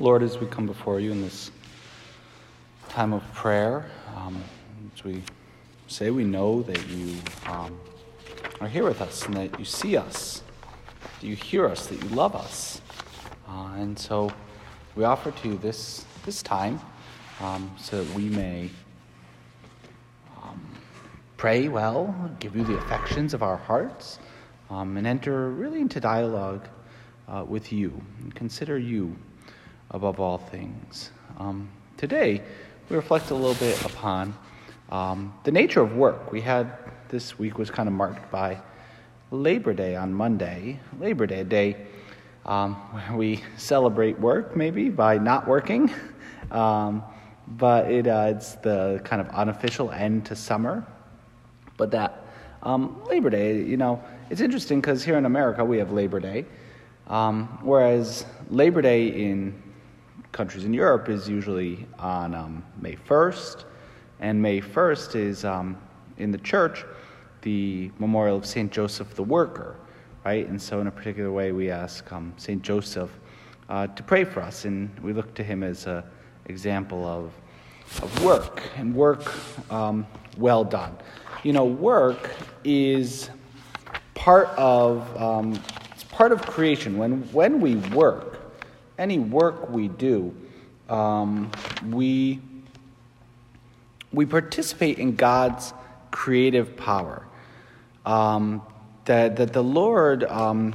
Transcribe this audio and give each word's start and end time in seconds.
Lord, 0.00 0.22
as 0.22 0.38
we 0.38 0.46
come 0.46 0.66
before 0.66 1.00
you 1.00 1.12
in 1.12 1.20
this 1.20 1.50
time 2.88 3.12
of 3.12 3.22
prayer, 3.34 3.84
um, 4.16 4.42
as 4.94 5.04
we 5.04 5.22
say, 5.86 6.10
we 6.10 6.24
know 6.24 6.62
that 6.62 6.88
you 6.88 7.14
um, 7.46 7.78
are 8.62 8.68
here 8.68 8.84
with 8.84 9.02
us 9.02 9.26
and 9.26 9.36
that 9.36 9.58
you 9.58 9.66
see 9.66 9.98
us, 9.98 10.42
that 11.20 11.26
you 11.26 11.36
hear 11.36 11.66
us, 11.66 11.88
that 11.88 12.02
you 12.02 12.08
love 12.08 12.34
us. 12.34 12.80
Uh, 13.46 13.74
and 13.76 13.98
so 13.98 14.32
we 14.96 15.04
offer 15.04 15.30
to 15.30 15.48
you 15.48 15.58
this, 15.58 16.06
this 16.24 16.42
time 16.42 16.80
um, 17.40 17.70
so 17.78 18.02
that 18.02 18.14
we 18.14 18.30
may 18.30 18.70
um, 20.42 20.58
pray 21.36 21.68
well, 21.68 22.14
give 22.40 22.56
you 22.56 22.64
the 22.64 22.78
affections 22.78 23.34
of 23.34 23.42
our 23.42 23.58
hearts, 23.58 24.18
um, 24.70 24.96
and 24.96 25.06
enter 25.06 25.50
really 25.50 25.82
into 25.82 26.00
dialogue 26.00 26.66
uh, 27.28 27.44
with 27.46 27.70
you 27.74 27.92
and 28.22 28.34
consider 28.34 28.78
you 28.78 29.14
above 29.92 30.20
all 30.20 30.38
things. 30.38 31.10
Um, 31.38 31.68
today, 31.96 32.42
we 32.88 32.96
reflect 32.96 33.30
a 33.30 33.34
little 33.34 33.54
bit 33.54 33.84
upon 33.84 34.34
um, 34.90 35.34
the 35.44 35.52
nature 35.52 35.80
of 35.80 35.94
work. 35.96 36.32
We 36.32 36.40
had 36.40 36.72
this 37.08 37.38
week 37.38 37.58
was 37.58 37.70
kind 37.70 37.88
of 37.88 37.94
marked 37.94 38.30
by 38.30 38.60
Labor 39.30 39.74
Day 39.74 39.96
on 39.96 40.12
Monday. 40.12 40.80
Labor 40.98 41.26
Day, 41.26 41.40
a 41.40 41.44
day 41.44 41.76
um, 42.46 42.74
where 42.74 43.16
we 43.16 43.42
celebrate 43.56 44.18
work, 44.18 44.56
maybe 44.56 44.88
by 44.88 45.18
not 45.18 45.46
working, 45.46 45.90
um, 46.50 47.02
but 47.46 47.90
it, 47.90 48.06
uh, 48.06 48.32
it's 48.34 48.54
the 48.56 49.00
kind 49.04 49.20
of 49.20 49.28
unofficial 49.28 49.90
end 49.90 50.26
to 50.26 50.36
summer. 50.36 50.86
But 51.76 51.90
that 51.90 52.24
um, 52.62 53.02
Labor 53.06 53.30
Day, 53.30 53.62
you 53.62 53.76
know, 53.76 54.02
it's 54.30 54.40
interesting 54.40 54.80
because 54.80 55.04
here 55.04 55.18
in 55.18 55.26
America 55.26 55.64
we 55.64 55.78
have 55.78 55.92
Labor 55.92 56.20
Day, 56.20 56.46
um, 57.08 57.58
whereas 57.62 58.24
Labor 58.50 58.82
Day 58.82 59.08
in 59.08 59.61
countries 60.32 60.64
in 60.64 60.72
Europe 60.72 61.10
is 61.10 61.28
usually 61.28 61.86
on 61.98 62.34
um, 62.34 62.64
May 62.80 62.96
1st, 62.96 63.64
and 64.20 64.40
May 64.40 64.62
1st 64.62 65.14
is 65.14 65.44
um, 65.44 65.76
in 66.16 66.30
the 66.30 66.38
church 66.38 66.84
the 67.42 67.90
memorial 67.98 68.38
of 68.38 68.46
St. 68.46 68.72
Joseph 68.72 69.14
the 69.14 69.22
Worker, 69.22 69.76
right? 70.24 70.48
And 70.48 70.60
so, 70.60 70.80
in 70.80 70.86
a 70.86 70.90
particular 70.90 71.30
way, 71.30 71.52
we 71.52 71.70
ask 71.70 72.10
um, 72.12 72.32
St. 72.38 72.62
Joseph 72.62 73.10
uh, 73.68 73.88
to 73.88 74.02
pray 74.02 74.24
for 74.24 74.40
us, 74.40 74.64
and 74.64 74.98
we 75.00 75.12
look 75.12 75.34
to 75.34 75.42
him 75.42 75.62
as 75.62 75.86
an 75.86 76.02
example 76.46 77.04
of, 77.04 77.32
of 78.02 78.24
work, 78.24 78.62
and 78.76 78.94
work 78.94 79.34
um, 79.70 80.06
well 80.38 80.64
done. 80.64 80.96
You 81.42 81.52
know, 81.52 81.64
work 81.64 82.30
is 82.64 83.28
part 84.14 84.48
of, 84.50 85.14
um, 85.20 85.60
it's 85.90 86.04
part 86.04 86.32
of 86.32 86.40
creation. 86.46 86.96
When, 86.96 87.22
when 87.32 87.60
we 87.60 87.76
work, 87.76 88.31
any 89.02 89.18
work 89.18 89.68
we 89.68 89.88
do, 89.88 90.32
um, 90.88 91.50
we, 91.90 92.40
we 94.12 94.24
participate 94.24 95.00
in 95.00 95.16
God's 95.16 95.74
creative 96.12 96.76
power. 96.76 97.26
Um, 98.06 98.62
that, 99.06 99.34
that 99.36 99.52
the 99.52 99.64
Lord 99.64 100.22
um, 100.22 100.74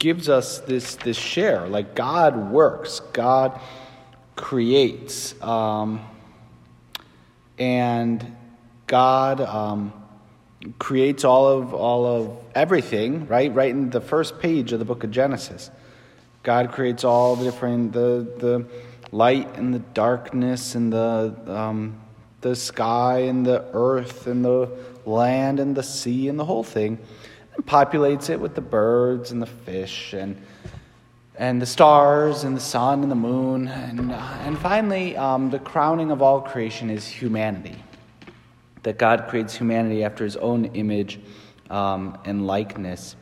gives 0.00 0.28
us 0.28 0.58
this, 0.58 0.96
this 0.96 1.16
share. 1.16 1.68
Like 1.68 1.94
God 1.94 2.50
works, 2.50 3.00
God 3.12 3.60
creates, 4.34 5.40
um, 5.40 6.00
and 7.56 8.36
God 8.88 9.40
um, 9.40 9.92
creates 10.80 11.24
all 11.24 11.46
of, 11.46 11.72
all 11.72 12.04
of 12.04 12.36
everything, 12.56 13.28
right? 13.28 13.54
Right 13.54 13.70
in 13.70 13.90
the 13.90 14.00
first 14.00 14.40
page 14.40 14.72
of 14.72 14.80
the 14.80 14.84
book 14.84 15.04
of 15.04 15.12
Genesis. 15.12 15.70
God 16.42 16.72
creates 16.72 17.04
all 17.04 17.36
the 17.36 17.44
different 17.44 17.92
the 17.92 18.26
the 18.38 18.66
light 19.10 19.56
and 19.56 19.74
the 19.74 19.78
darkness 19.78 20.74
and 20.74 20.92
the 20.92 21.34
um, 21.46 22.00
the 22.40 22.54
sky 22.54 23.20
and 23.20 23.44
the 23.44 23.64
earth 23.72 24.26
and 24.26 24.44
the 24.44 24.70
land 25.04 25.60
and 25.60 25.74
the 25.74 25.82
sea 25.82 26.28
and 26.28 26.38
the 26.38 26.44
whole 26.44 26.62
thing, 26.62 26.98
and 27.56 27.66
populates 27.66 28.30
it 28.30 28.38
with 28.38 28.54
the 28.54 28.60
birds 28.60 29.32
and 29.32 29.42
the 29.42 29.46
fish 29.46 30.12
and 30.12 30.40
and 31.36 31.62
the 31.62 31.66
stars 31.66 32.44
and 32.44 32.56
the 32.56 32.60
sun 32.60 33.02
and 33.02 33.10
the 33.10 33.16
moon 33.16 33.68
and 33.68 34.12
uh, 34.12 34.36
and 34.40 34.58
finally 34.58 35.16
um, 35.16 35.50
the 35.50 35.58
crowning 35.58 36.10
of 36.10 36.22
all 36.22 36.40
creation 36.40 36.90
is 36.90 37.06
humanity. 37.06 37.76
That 38.84 38.96
God 38.96 39.26
creates 39.28 39.56
humanity 39.56 40.04
after 40.04 40.24
His 40.24 40.36
own 40.36 40.66
image 40.66 41.18
um, 41.68 42.16
and 42.24 42.46
likeness, 42.46 43.16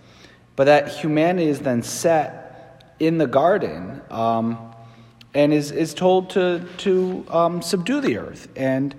but 0.54 0.64
that 0.64 0.88
humanity 0.88 1.48
is 1.48 1.60
then 1.60 1.82
set 1.82 2.45
in 2.98 3.18
the 3.18 3.26
garden 3.26 4.00
um, 4.10 4.74
and 5.34 5.52
is, 5.52 5.70
is 5.70 5.92
told 5.94 6.30
to, 6.30 6.66
to 6.78 7.26
um, 7.28 7.62
subdue 7.62 8.00
the 8.00 8.18
earth 8.18 8.48
and, 8.56 8.94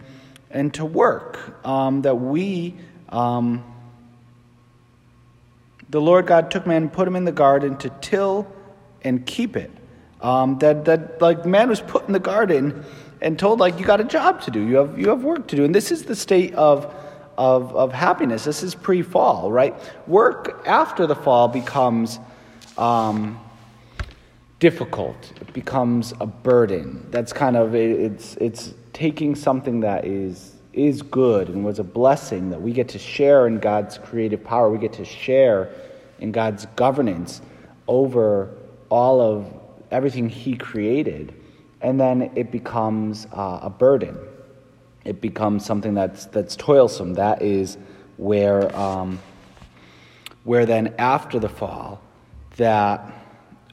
and 0.51 0.73
to 0.75 0.85
work. 0.85 1.65
Um, 1.65 2.03
that 2.03 2.15
we, 2.15 2.75
um, 3.09 3.63
the 5.89 6.01
Lord 6.01 6.27
God 6.27 6.51
took 6.51 6.67
man 6.67 6.83
and 6.83 6.93
put 6.93 7.07
him 7.07 7.15
in 7.15 7.25
the 7.25 7.31
garden 7.31 7.77
to 7.77 7.89
till 8.01 8.47
and 9.03 9.25
keep 9.25 9.55
it. 9.55 9.71
Um, 10.21 10.57
that, 10.59 10.85
that 10.85 11.21
like 11.21 11.45
man 11.45 11.69
was 11.69 11.81
put 11.81 12.07
in 12.07 12.13
the 12.13 12.19
garden 12.19 12.83
and 13.21 13.37
told 13.37 13.59
like 13.59 13.79
you 13.79 13.85
got 13.85 14.01
a 14.01 14.03
job 14.03 14.41
to 14.41 14.51
do 14.51 14.59
you 14.59 14.75
have, 14.77 14.97
you 14.97 15.09
have 15.09 15.23
work 15.23 15.47
to 15.47 15.55
do 15.55 15.63
and 15.63 15.73
this 15.73 15.91
is 15.91 16.03
the 16.03 16.15
state 16.15 16.53
of, 16.55 16.93
of, 17.37 17.75
of 17.75 17.93
happiness 17.93 18.43
this 18.43 18.63
is 18.63 18.75
pre-fall 18.75 19.51
right 19.51 19.75
work 20.07 20.63
after 20.65 21.07
the 21.07 21.15
fall 21.15 21.47
becomes 21.47 22.19
um, 22.77 23.39
difficult. 24.59 25.33
It 25.39 25.53
becomes 25.53 26.13
a 26.19 26.25
burden. 26.25 27.05
That's 27.11 27.33
kind 27.33 27.55
of 27.55 27.75
it's 27.75 28.35
it's 28.35 28.73
taking 28.93 29.35
something 29.35 29.81
that 29.81 30.05
is 30.05 30.55
is 30.73 31.01
good 31.01 31.49
and 31.49 31.65
was 31.65 31.79
a 31.79 31.83
blessing 31.83 32.51
that 32.51 32.61
we 32.61 32.71
get 32.71 32.87
to 32.89 32.99
share 32.99 33.47
in 33.47 33.59
God's 33.59 33.97
creative 33.97 34.43
power. 34.43 34.69
We 34.69 34.77
get 34.77 34.93
to 34.93 35.05
share 35.05 35.69
in 36.19 36.31
God's 36.31 36.65
governance 36.75 37.41
over 37.87 38.55
all 38.89 39.21
of 39.21 39.51
everything 39.91 40.29
He 40.29 40.55
created, 40.55 41.33
and 41.81 41.99
then 41.99 42.31
it 42.35 42.51
becomes 42.51 43.27
uh, 43.33 43.59
a 43.61 43.69
burden. 43.69 44.17
It 45.05 45.21
becomes 45.21 45.65
something 45.65 45.93
that's 45.93 46.25
that's 46.25 46.55
toilsome. 46.55 47.13
That 47.13 47.41
is 47.41 47.77
where 48.17 48.75
um, 48.75 49.19
where 50.43 50.65
then 50.65 50.95
after 50.97 51.39
the 51.39 51.49
fall 51.49 52.01
that 52.57 53.16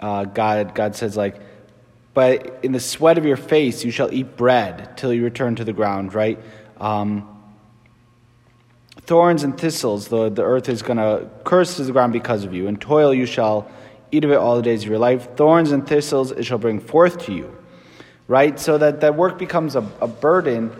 uh, 0.04 0.24
God, 0.26 0.74
God 0.74 0.94
says, 0.94 1.16
like, 1.16 1.36
but 2.12 2.58
in 2.62 2.72
the 2.72 2.80
sweat 2.80 3.16
of 3.16 3.24
your 3.24 3.38
face 3.38 3.86
you 3.86 3.90
shall 3.90 4.12
eat 4.12 4.36
bread 4.36 4.98
till 4.98 5.14
you 5.14 5.24
return 5.24 5.56
to 5.56 5.64
the 5.64 5.72
ground, 5.72 6.12
right? 6.12 6.38
Um, 6.78 7.26
thorns 9.00 9.44
and 9.44 9.58
thistles, 9.58 10.08
the, 10.08 10.28
the 10.28 10.42
earth 10.42 10.68
is 10.68 10.82
going 10.82 10.98
to 10.98 11.30
curse 11.44 11.76
to 11.76 11.84
the 11.84 11.92
ground 11.92 12.12
because 12.12 12.44
of 12.44 12.52
you. 12.52 12.68
And 12.68 12.78
toil 12.78 13.14
you 13.14 13.24
shall 13.24 13.70
eat 14.12 14.24
of 14.24 14.30
it 14.30 14.36
all 14.36 14.56
the 14.56 14.62
days 14.62 14.82
of 14.82 14.90
your 14.90 14.98
life. 14.98 15.36
Thorns 15.36 15.72
and 15.72 15.86
thistles 15.86 16.32
it 16.32 16.44
shall 16.44 16.58
bring 16.58 16.80
forth 16.80 17.24
to 17.24 17.32
you, 17.32 17.56
right? 18.28 18.60
So 18.60 18.76
that, 18.76 19.00
that 19.00 19.16
work 19.16 19.38
becomes 19.38 19.74
a, 19.74 19.90
a 20.02 20.06
burden 20.06 20.70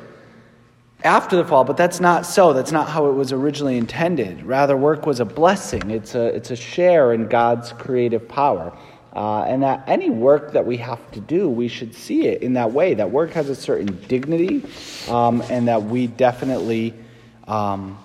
after 1.02 1.36
the 1.36 1.46
fall, 1.46 1.64
but 1.64 1.78
that's 1.78 1.98
not 1.98 2.26
so. 2.26 2.52
That's 2.52 2.72
not 2.72 2.90
how 2.90 3.08
it 3.08 3.12
was 3.12 3.32
originally 3.32 3.78
intended. 3.78 4.42
Rather, 4.42 4.76
work 4.76 5.06
was 5.06 5.20
a 5.20 5.24
blessing, 5.24 5.90
it's 5.90 6.14
a, 6.14 6.26
it's 6.26 6.50
a 6.50 6.56
share 6.56 7.14
in 7.14 7.28
God's 7.28 7.72
creative 7.72 8.28
power. 8.28 8.76
Uh, 9.14 9.42
and 9.42 9.62
that 9.62 9.84
any 9.86 10.10
work 10.10 10.52
that 10.52 10.66
we 10.66 10.76
have 10.76 11.10
to 11.12 11.20
do, 11.20 11.48
we 11.48 11.68
should 11.68 11.94
see 11.94 12.26
it 12.26 12.42
in 12.42 12.54
that 12.54 12.72
way. 12.72 12.94
That 12.94 13.12
work 13.12 13.30
has 13.32 13.48
a 13.48 13.54
certain 13.54 13.96
dignity, 14.08 14.64
um, 15.08 15.40
and 15.48 15.68
that 15.68 15.84
we 15.84 16.08
definitely 16.08 16.94
um, 17.46 17.96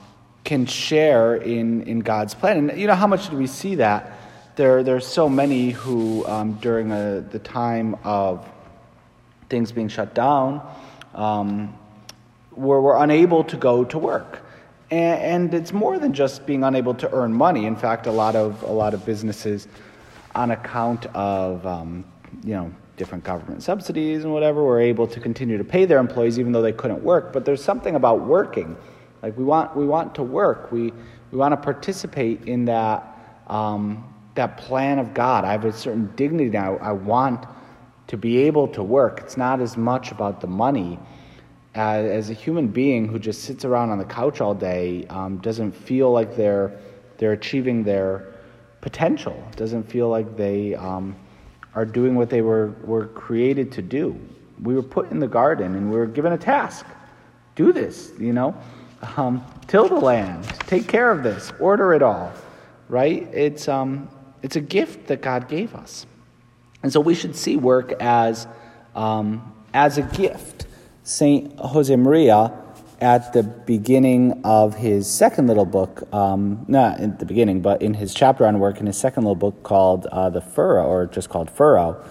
can 0.44 0.68
share 0.68 1.36
in, 1.36 1.82
in 1.84 2.02
God's 2.02 2.36
plan. 2.36 2.70
And 2.70 2.80
you 2.80 2.86
know, 2.86 2.94
how 2.94 3.08
much 3.08 3.30
do 3.30 3.38
we 3.38 3.48
see 3.48 3.76
that? 3.76 4.20
There, 4.56 4.84
there 4.84 4.96
are 4.96 5.00
so 5.00 5.28
many 5.30 5.72
who, 5.72 6.28
um, 6.28 6.54
during 6.62 6.92
a, 6.92 7.22
the 7.22 7.40
time 7.40 7.96
of 8.04 8.48
things 9.50 9.72
being 9.72 9.88
shut 9.88 10.14
down, 10.14 10.62
um, 11.16 11.76
were, 12.52 12.82
were 12.82 12.98
unable 13.02 13.44
to 13.46 13.58
go 13.58 13.84
to 13.86 13.98
work. 13.98 14.42
And, 14.92 15.22
and 15.22 15.54
it's 15.54 15.72
more 15.72 15.98
than 15.98 16.14
just 16.14 16.46
being 16.46 16.64
unable 16.64 16.94
to 16.96 17.12
earn 17.12 17.34
money. 17.34 17.66
In 17.66 17.76
fact, 17.76 18.06
a 18.06 18.12
lot 18.12 18.36
of, 18.36 18.62
a 18.64 18.72
lot 18.72 18.94
of 18.94 19.06
businesses 19.06 19.68
on 20.40 20.52
account 20.52 21.06
of 21.08 21.66
um, 21.66 22.06
you 22.46 22.54
know 22.54 22.74
different 22.96 23.24
government 23.26 23.62
subsidies 23.62 24.24
and 24.24 24.32
whatever 24.32 24.64
were 24.64 24.80
able 24.80 25.06
to 25.06 25.20
continue 25.20 25.58
to 25.58 25.64
pay 25.66 25.86
their 25.86 26.00
employees 26.00 26.40
even 26.40 26.54
though 26.54 26.62
they 26.62 26.72
couldn't 26.72 27.04
work. 27.04 27.34
But 27.34 27.44
there's 27.44 27.64
something 27.64 27.96
about 27.96 28.22
working. 28.22 28.78
Like 29.22 29.38
we 29.38 29.44
want 29.44 29.76
we 29.76 29.86
want 29.86 30.16
to 30.16 30.24
work. 30.24 30.72
We 30.72 30.94
we 31.32 31.38
want 31.38 31.52
to 31.52 31.58
participate 31.58 32.46
in 32.46 32.64
that 32.66 33.00
um, 33.48 33.84
that 34.36 34.58
plan 34.58 34.98
of 34.98 35.14
god. 35.14 35.44
I 35.44 35.52
have 35.52 35.66
a 35.66 35.74
certain 35.74 36.10
dignity 36.16 36.50
now. 36.50 36.78
I 36.78 36.94
want 36.94 37.46
to 38.08 38.16
be 38.16 38.38
able 38.38 38.70
to 38.70 38.82
work. 38.82 39.20
It's 39.20 39.36
not 39.36 39.60
as 39.60 39.76
much 39.76 40.12
about 40.12 40.40
the 40.40 40.48
money. 40.48 40.98
As, 41.76 42.10
as 42.10 42.30
a 42.30 42.34
human 42.34 42.68
being 42.68 43.08
who 43.10 43.20
just 43.20 43.44
sits 43.44 43.64
around 43.66 43.92
on 43.92 44.00
the 44.00 44.06
couch 44.06 44.42
all 44.42 44.56
day 44.56 45.06
um, 45.10 45.38
doesn't 45.40 45.74
feel 45.74 46.12
like 46.12 46.36
they're 46.38 46.80
they're 47.18 47.34
achieving 47.34 47.84
their 47.84 48.29
potential. 48.82 49.44
It 49.52 49.58
doesn't 49.58 49.84
feel 49.84 50.10
like 50.10 50.38
they 50.38 50.76
um, 50.76 51.16
are 51.76 51.86
doing 51.86 52.16
what 52.16 52.30
they 52.30 52.42
were, 52.42 52.76
were 52.84 53.08
created 53.08 53.72
to 53.74 53.82
do. 53.82 54.20
We 54.62 54.76
were 54.76 54.84
put 54.84 55.12
in 55.12 55.20
the 55.20 55.28
garden 55.28 55.76
and 55.76 55.90
we 55.90 55.98
were 55.98 56.08
given 56.08 56.34
a 56.34 56.38
task. 56.38 56.86
Do 57.56 57.72
this, 57.72 58.12
you 58.20 58.34
know. 58.34 58.56
Um, 59.16 59.46
till 59.68 59.88
the 59.88 59.96
land, 59.96 60.44
take 60.68 60.88
care 60.88 61.10
of 61.10 61.24
this, 61.24 61.54
order 61.60 61.94
it 61.94 62.02
all, 62.02 62.34
right? 62.90 63.24
It's, 63.34 63.70
um, 63.70 64.10
it's 64.42 64.58
a 64.58 64.62
gift 64.62 65.08
that 65.08 65.22
God 65.22 65.48
gave 65.48 65.74
us. 65.74 66.06
And 66.84 66.92
so 66.92 67.00
we 67.00 67.16
should 67.16 67.36
see 67.36 67.56
work 67.56 67.94
as, 68.02 68.48
um, 68.96 69.54
as 69.74 69.98
a 69.98 70.02
gift. 70.02 70.68
St. 71.04 71.56
Josemaria, 71.58 72.69
at 73.02 73.32
the 73.32 73.44
beginning 73.44 74.42
of 74.44 74.76
his 74.76 75.10
second 75.10 75.48
little 75.48 75.66
book, 75.66 76.08
um, 76.14 76.66
not 76.68 77.00
at 77.00 77.20
the 77.20 77.26
beginning, 77.26 77.62
but 77.62 77.82
in 77.82 77.94
his 77.94 78.14
chapter 78.14 78.46
on 78.46 78.60
work 78.60 78.80
in 78.80 78.86
his 78.86 78.98
second 78.98 79.24
little 79.24 79.36
book 79.36 79.64
called 79.64 80.06
uh, 80.08 80.30
The 80.30 80.42
Furrow, 80.42 80.86
or 80.86 81.06
just 81.06 81.30
called 81.30 81.50
Furrow, 81.50 82.04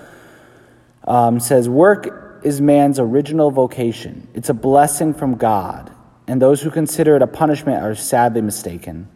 um, 1.07 1.41
says, 1.41 1.69
Work 1.69 2.41
is 2.43 2.61
man's 2.61 2.99
original 2.99 3.51
vocation. 3.51 4.29
It's 4.35 4.49
a 4.49 4.55
blessing 4.55 5.13
from 5.13 5.37
God, 5.37 5.93
and 6.27 6.41
those 6.41 6.63
who 6.63 6.71
consider 6.71 7.17
it 7.17 7.23
a 7.23 7.27
punishment 7.27 7.83
are 7.83 7.95
sadly 7.95 8.41
mistaken. 8.41 9.09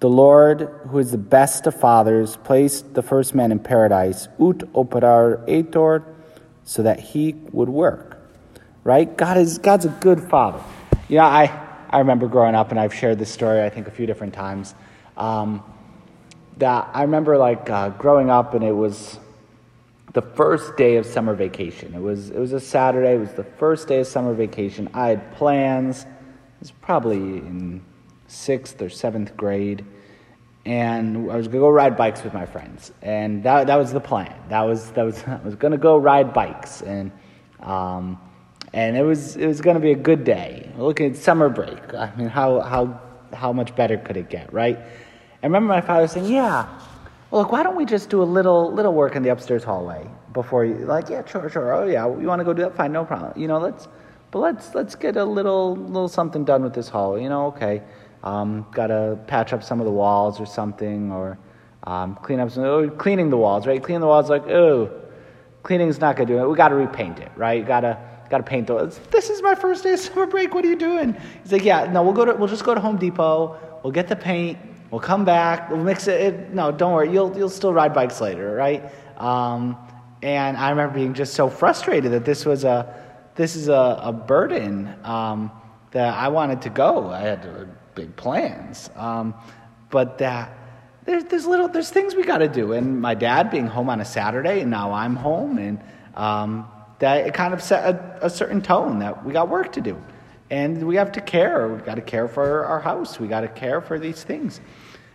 The 0.00 0.08
Lord, 0.08 0.68
who 0.88 0.98
is 0.98 1.10
the 1.10 1.18
best 1.18 1.66
of 1.66 1.78
fathers, 1.78 2.36
placed 2.36 2.94
the 2.94 3.02
first 3.02 3.34
man 3.34 3.52
in 3.52 3.58
paradise, 3.58 4.26
ut 4.40 4.58
operaretur, 4.72 6.04
so 6.64 6.82
that 6.82 7.00
he 7.00 7.34
would 7.52 7.68
work. 7.68 8.16
Right? 8.84 9.14
God 9.16 9.36
is 9.36 9.58
God's 9.58 9.84
a 9.84 9.88
good 9.88 10.20
father. 10.30 10.62
Yeah, 11.08 11.26
I 11.26 11.66
I 11.90 12.00
remember 12.00 12.28
growing 12.28 12.54
up, 12.54 12.70
and 12.70 12.78
I've 12.78 12.92
shared 12.92 13.18
this 13.18 13.30
story 13.30 13.62
I 13.62 13.70
think 13.70 13.88
a 13.88 13.90
few 13.90 14.06
different 14.06 14.34
times. 14.34 14.74
Um, 15.16 15.62
that 16.58 16.90
I 16.92 17.02
remember 17.02 17.38
like 17.38 17.70
uh, 17.70 17.90
growing 17.90 18.30
up, 18.30 18.52
and 18.52 18.62
it 18.62 18.72
was 18.72 19.18
the 20.12 20.20
first 20.20 20.76
day 20.76 20.96
of 20.96 21.06
summer 21.06 21.34
vacation. 21.34 21.94
It 21.94 22.00
was 22.00 22.28
it 22.28 22.38
was 22.38 22.52
a 22.52 22.60
Saturday. 22.60 23.14
It 23.14 23.20
was 23.20 23.32
the 23.32 23.44
first 23.44 23.88
day 23.88 24.00
of 24.00 24.06
summer 24.06 24.34
vacation. 24.34 24.90
I 24.92 25.08
had 25.08 25.34
plans. 25.36 26.02
It 26.02 26.60
was 26.60 26.70
probably 26.72 27.16
in 27.16 27.82
sixth 28.26 28.82
or 28.82 28.90
seventh 28.90 29.34
grade, 29.34 29.86
and 30.66 31.30
I 31.30 31.36
was 31.36 31.48
gonna 31.48 31.60
go 31.60 31.70
ride 31.70 31.96
bikes 31.96 32.22
with 32.22 32.34
my 32.34 32.44
friends, 32.44 32.92
and 33.00 33.42
that 33.44 33.68
that 33.68 33.76
was 33.76 33.94
the 33.94 34.00
plan. 34.00 34.34
That 34.50 34.62
was 34.62 34.90
that 34.90 35.04
was 35.04 35.24
I 35.26 35.40
was 35.42 35.54
gonna 35.54 35.78
go 35.78 35.96
ride 35.96 36.34
bikes, 36.34 36.82
and 36.82 37.12
um, 37.60 38.20
and 38.72 38.96
it 38.96 39.02
was 39.02 39.36
it 39.36 39.46
was 39.46 39.60
gonna 39.60 39.80
be 39.80 39.92
a 39.92 39.96
good 39.96 40.24
day. 40.24 40.70
Looking 40.76 41.10
at 41.10 41.16
summer 41.16 41.48
break, 41.48 41.94
I 41.94 42.12
mean, 42.16 42.28
how 42.28 42.60
how 42.60 43.00
how 43.32 43.52
much 43.52 43.74
better 43.76 43.96
could 43.96 44.16
it 44.16 44.28
get, 44.30 44.52
right? 44.52 44.78
I 44.78 45.46
remember 45.46 45.68
my 45.68 45.80
father 45.80 46.06
saying, 46.08 46.26
"Yeah, 46.26 46.66
well, 47.30 47.42
look, 47.42 47.52
why 47.52 47.62
don't 47.62 47.76
we 47.76 47.84
just 47.84 48.10
do 48.10 48.22
a 48.22 48.24
little 48.24 48.72
little 48.72 48.92
work 48.92 49.16
in 49.16 49.22
the 49.22 49.30
upstairs 49.30 49.64
hallway 49.64 50.06
before 50.32 50.64
you 50.64 50.74
like, 50.86 51.08
yeah, 51.08 51.24
sure, 51.26 51.48
sure. 51.48 51.72
Oh 51.72 51.86
yeah, 51.86 52.06
you 52.06 52.26
want 52.26 52.40
to 52.40 52.44
go 52.44 52.52
do 52.52 52.62
that? 52.62 52.76
Fine, 52.76 52.92
no 52.92 53.04
problem. 53.04 53.32
You 53.40 53.48
know, 53.48 53.58
let's." 53.58 53.88
But 54.30 54.40
let's 54.40 54.74
let's 54.74 54.94
get 54.94 55.16
a 55.16 55.24
little 55.24 55.74
little 55.76 56.08
something 56.08 56.44
done 56.44 56.62
with 56.62 56.74
this 56.74 56.88
hall. 56.88 57.18
You 57.18 57.30
know, 57.30 57.46
okay. 57.46 57.82
Um, 58.22 58.66
Got 58.72 58.88
to 58.88 59.18
patch 59.26 59.52
up 59.52 59.62
some 59.62 59.80
of 59.80 59.86
the 59.86 59.92
walls 59.92 60.38
or 60.40 60.44
something, 60.46 61.10
or 61.10 61.38
um, 61.84 62.14
clean 62.16 62.40
up 62.40 62.50
some. 62.50 62.64
Oh, 62.64 62.90
cleaning 62.90 63.30
the 63.30 63.38
walls, 63.38 63.66
right? 63.66 63.82
Cleaning 63.82 64.00
the 64.00 64.06
walls, 64.06 64.28
like 64.28 64.46
oh, 64.48 64.90
cleaning's 65.62 65.98
not 65.98 66.16
gonna 66.16 66.26
do 66.26 66.38
it. 66.38 66.48
We 66.48 66.56
got 66.56 66.68
to 66.68 66.74
repaint 66.74 67.20
it, 67.20 67.32
right? 67.36 67.66
Got 67.66 67.80
to 67.80 67.98
got 68.30 68.38
to 68.38 68.44
paint 68.44 68.66
those. 68.66 68.98
This 69.10 69.30
is 69.30 69.42
my 69.42 69.54
first 69.54 69.82
day 69.82 69.92
of 69.92 70.00
summer 70.00 70.26
break. 70.26 70.54
What 70.54 70.64
are 70.64 70.68
you 70.68 70.76
doing? 70.76 71.16
He's 71.42 71.52
like, 71.52 71.64
yeah, 71.64 71.90
no, 71.90 72.02
we'll 72.02 72.12
go 72.12 72.24
to. 72.24 72.34
We'll 72.34 72.48
just 72.48 72.64
go 72.64 72.74
to 72.74 72.80
Home 72.80 72.96
Depot. 72.96 73.80
We'll 73.82 73.92
get 73.92 74.08
the 74.08 74.16
paint. 74.16 74.58
We'll 74.90 75.00
come 75.00 75.24
back. 75.24 75.70
We'll 75.70 75.84
mix 75.84 76.08
it. 76.08 76.20
it 76.20 76.54
no, 76.54 76.72
don't 76.72 76.92
worry. 76.92 77.12
You'll 77.12 77.36
you'll 77.36 77.48
still 77.50 77.72
ride 77.72 77.94
bikes 77.94 78.20
later, 78.20 78.54
right? 78.54 78.92
Um, 79.18 79.76
and 80.22 80.56
I 80.56 80.70
remember 80.70 80.94
being 80.94 81.14
just 81.14 81.34
so 81.34 81.48
frustrated 81.48 82.12
that 82.12 82.24
this 82.24 82.44
was 82.44 82.64
a 82.64 82.94
this 83.34 83.54
is 83.54 83.68
a, 83.68 84.00
a 84.02 84.12
burden 84.12 84.94
um, 85.04 85.52
that 85.92 86.14
I 86.14 86.28
wanted 86.28 86.62
to 86.62 86.70
go. 86.70 87.10
I 87.10 87.20
had 87.20 87.68
big 87.94 88.14
plans. 88.16 88.90
Um, 88.94 89.34
but 89.90 90.18
that 90.18 90.56
there's, 91.04 91.24
there's 91.24 91.46
little 91.46 91.68
there's 91.68 91.90
things 91.90 92.14
we 92.14 92.22
got 92.22 92.38
to 92.38 92.48
do. 92.48 92.72
And 92.72 93.00
my 93.00 93.14
dad 93.14 93.50
being 93.50 93.66
home 93.66 93.90
on 93.90 94.00
a 94.00 94.04
Saturday, 94.04 94.60
and 94.60 94.70
now 94.70 94.92
I'm 94.92 95.16
home, 95.16 95.58
and 95.58 95.80
um, 96.14 96.68
that 96.98 97.26
it 97.26 97.34
kind 97.34 97.54
of 97.54 97.62
set 97.62 97.84
a, 97.84 98.26
a, 98.26 98.30
certain 98.30 98.60
tone 98.60 98.98
that 98.98 99.24
we 99.24 99.32
got 99.32 99.48
work 99.48 99.72
to 99.72 99.80
do, 99.80 100.02
and 100.50 100.86
we 100.86 100.96
have 100.96 101.12
to 101.12 101.20
care. 101.20 101.68
We 101.68 101.80
got 101.82 101.94
to 101.94 102.02
care 102.02 102.28
for 102.28 102.64
our 102.64 102.80
house. 102.80 103.20
We 103.20 103.28
got 103.28 103.42
to 103.42 103.48
care 103.48 103.80
for 103.80 103.98
these 103.98 104.24
things. 104.24 104.60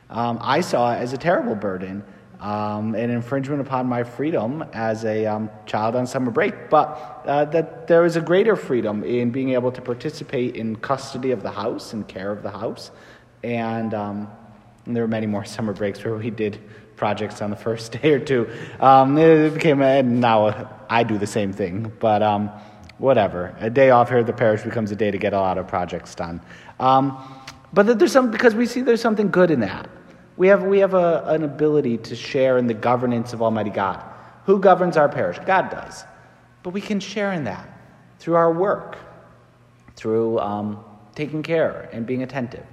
Um, 0.10 0.38
I 0.42 0.62
saw 0.62 0.94
it 0.94 0.98
as 0.98 1.14
a 1.14 1.18
terrible 1.18 1.56
burden. 1.56 2.04
Um, 2.40 2.94
an 2.94 3.10
infringement 3.10 3.62
upon 3.62 3.88
my 3.88 4.04
freedom 4.04 4.66
as 4.74 5.06
a 5.06 5.26
um, 5.26 5.50
child 5.66 5.96
on 5.96 6.06
summer 6.06 6.30
break, 6.30 6.70
but 6.70 7.22
uh, 7.26 7.46
that 7.46 7.88
there 7.88 8.04
is 8.04 8.18
a 8.18 8.22
greater 8.22 8.58
freedom 8.58 9.02
in 9.06 9.32
being 9.32 9.52
able 9.52 9.72
to 9.72 9.82
participate 9.82 10.58
in 10.58 10.76
custody 10.76 11.32
of 11.32 11.42
the 11.42 11.52
house 11.52 11.94
and 11.94 12.06
care 12.06 12.32
of 12.32 12.44
the 12.44 12.52
house. 12.52 12.92
And, 13.44 13.94
um, 13.94 14.28
and 14.86 14.94
there 14.94 15.04
were 15.04 15.08
many 15.08 15.26
more 15.26 15.46
summer 15.56 15.72
breaks 15.72 16.04
where 16.04 16.16
we 16.16 16.32
did 16.32 16.60
projects 16.96 17.42
on 17.42 17.50
the 17.50 17.56
first 17.56 17.92
day 18.02 18.14
or 18.14 18.20
two. 18.20 18.50
Um, 18.80 19.18
it 19.18 19.54
became, 19.54 19.82
a, 19.82 20.04
now 20.04 20.84
I 20.90 21.04
do 21.04 21.18
the 21.18 21.28
same 21.28 21.54
thing, 21.54 21.92
but 22.00 22.22
um, 22.22 22.50
whatever. 22.98 23.56
A 23.60 23.70
day 23.70 23.90
off 23.90 24.10
here 24.10 24.20
at 24.20 24.28
the 24.28 24.34
parish 24.34 24.64
becomes 24.64 24.92
a 24.92 24.96
day 24.96 25.12
to 25.12 25.18
get 25.18 25.34
a 25.34 25.40
lot 25.40 25.58
of 25.58 25.68
projects 25.68 26.16
done. 26.16 26.42
Um, 26.80 27.18
but 27.74 27.98
there's 27.98 28.12
some, 28.12 28.32
because 28.32 28.56
we 28.56 28.66
see 28.66 28.82
there's 28.82 29.02
something 29.02 29.30
good 29.30 29.52
in 29.52 29.62
that. 29.62 29.90
We 30.38 30.48
have, 30.48 30.64
we 30.64 30.80
have 30.80 30.94
a, 30.94 31.24
an 31.28 31.44
ability 31.44 31.98
to 32.00 32.16
share 32.16 32.58
in 32.58 32.68
the 32.68 32.74
governance 32.74 33.34
of 33.34 33.42
Almighty 33.42 33.70
God. 33.70 34.04
Who 34.46 34.60
governs 34.60 34.98
our 34.98 35.10
parish? 35.10 35.40
God 35.46 35.70
does. 35.70 36.04
But 36.64 36.72
we 36.72 36.82
can 36.82 37.00
share 37.00 37.34
in 37.34 37.44
that 37.46 37.70
through 38.20 38.36
our 38.36 38.52
work, 38.52 38.98
through 39.96 40.40
um, 40.40 40.84
taking 41.16 41.44
care 41.44 41.90
and 41.92 42.06
being 42.06 42.24
attentive. 42.24 42.66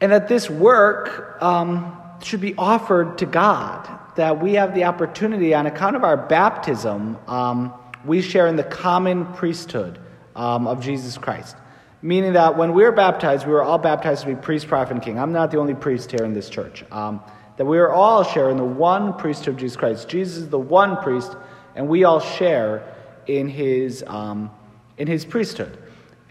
And 0.00 0.12
that 0.12 0.28
this 0.28 0.48
work 0.48 1.42
um, 1.42 1.96
should 2.22 2.40
be 2.40 2.54
offered 2.56 3.18
to 3.18 3.26
God, 3.26 3.88
that 4.16 4.42
we 4.42 4.54
have 4.54 4.74
the 4.74 4.84
opportunity, 4.84 5.54
on 5.54 5.66
account 5.66 5.96
of 5.96 6.04
our 6.04 6.16
baptism, 6.16 7.16
um, 7.26 7.72
we 8.04 8.22
share 8.22 8.46
in 8.46 8.56
the 8.56 8.64
common 8.64 9.26
priesthood 9.34 9.98
um, 10.34 10.66
of 10.66 10.82
Jesus 10.82 11.18
Christ. 11.18 11.56
Meaning 12.00 12.34
that 12.34 12.56
when 12.56 12.72
we 12.74 12.84
were 12.84 12.92
baptized, 12.92 13.46
we 13.46 13.52
were 13.52 13.62
all 13.62 13.78
baptized 13.78 14.22
to 14.22 14.28
be 14.28 14.34
priest, 14.36 14.68
prophet, 14.68 14.92
and 14.92 15.02
king. 15.02 15.18
I'm 15.18 15.32
not 15.32 15.50
the 15.50 15.58
only 15.58 15.74
priest 15.74 16.10
here 16.10 16.24
in 16.24 16.32
this 16.32 16.48
church. 16.48 16.84
Um, 16.92 17.20
that 17.56 17.64
we 17.64 17.78
are 17.78 17.90
all 17.90 18.22
sharing 18.22 18.56
the 18.56 18.64
one 18.64 19.14
priesthood 19.14 19.54
of 19.54 19.60
Jesus 19.60 19.76
Christ. 19.76 20.08
Jesus 20.08 20.36
is 20.38 20.48
the 20.48 20.58
one 20.58 20.96
priest, 20.98 21.36
and 21.74 21.88
we 21.88 22.04
all 22.04 22.20
share 22.20 22.94
in 23.26 23.48
his, 23.48 24.04
um, 24.06 24.50
in 24.96 25.08
his 25.08 25.24
priesthood. 25.24 25.76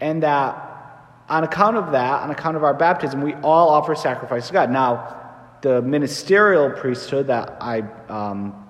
And 0.00 0.22
that 0.22 0.64
on 1.28 1.44
account 1.44 1.76
of 1.76 1.92
that, 1.92 2.22
on 2.22 2.30
account 2.30 2.56
of 2.56 2.64
our 2.64 2.72
baptism, 2.72 3.20
we 3.20 3.34
all 3.34 3.68
offer 3.68 3.94
sacrifice 3.94 4.46
to 4.46 4.52
God. 4.54 4.70
Now, 4.70 5.17
the 5.62 5.82
ministerial 5.82 6.70
priesthood 6.70 7.26
that 7.26 7.56
I, 7.60 7.80
um, 8.08 8.66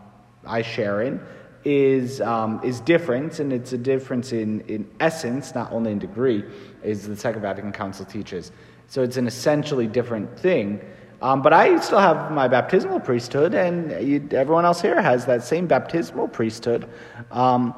I 0.47 0.63
share 0.63 1.03
in 1.03 1.21
is, 1.65 2.21
um, 2.21 2.61
is 2.65 2.81
different, 2.81 3.41
and 3.41 3.53
it's 3.53 3.73
a 3.73 3.79
difference 3.79 4.33
in, 4.33 4.61
in 4.63 4.89
essence, 5.01 5.55
not 5.55 5.71
only 5.73 5.93
in 5.93 5.99
degree, 5.99 6.45
as 6.83 7.07
the 7.07 7.17
Second 7.17 7.43
Vatican 7.43 7.73
Council 7.73 8.05
teaches. 8.05 8.53
So 8.87 9.03
it's 9.03 9.17
an 9.17 9.27
essentially 9.27 9.87
different 9.87 10.39
thing. 10.39 10.81
Um, 11.21 11.43
but 11.43 11.53
I 11.53 11.79
still 11.81 11.99
have 11.99 12.31
my 12.31 12.47
baptismal 12.47 13.01
priesthood, 13.01 13.53
and 13.53 13.91
you, 14.07 14.29
everyone 14.33 14.65
else 14.65 14.81
here 14.81 15.03
has 15.03 15.27
that 15.27 15.43
same 15.43 15.67
baptismal 15.67 16.29
priesthood. 16.29 16.89
Um, 17.31 17.75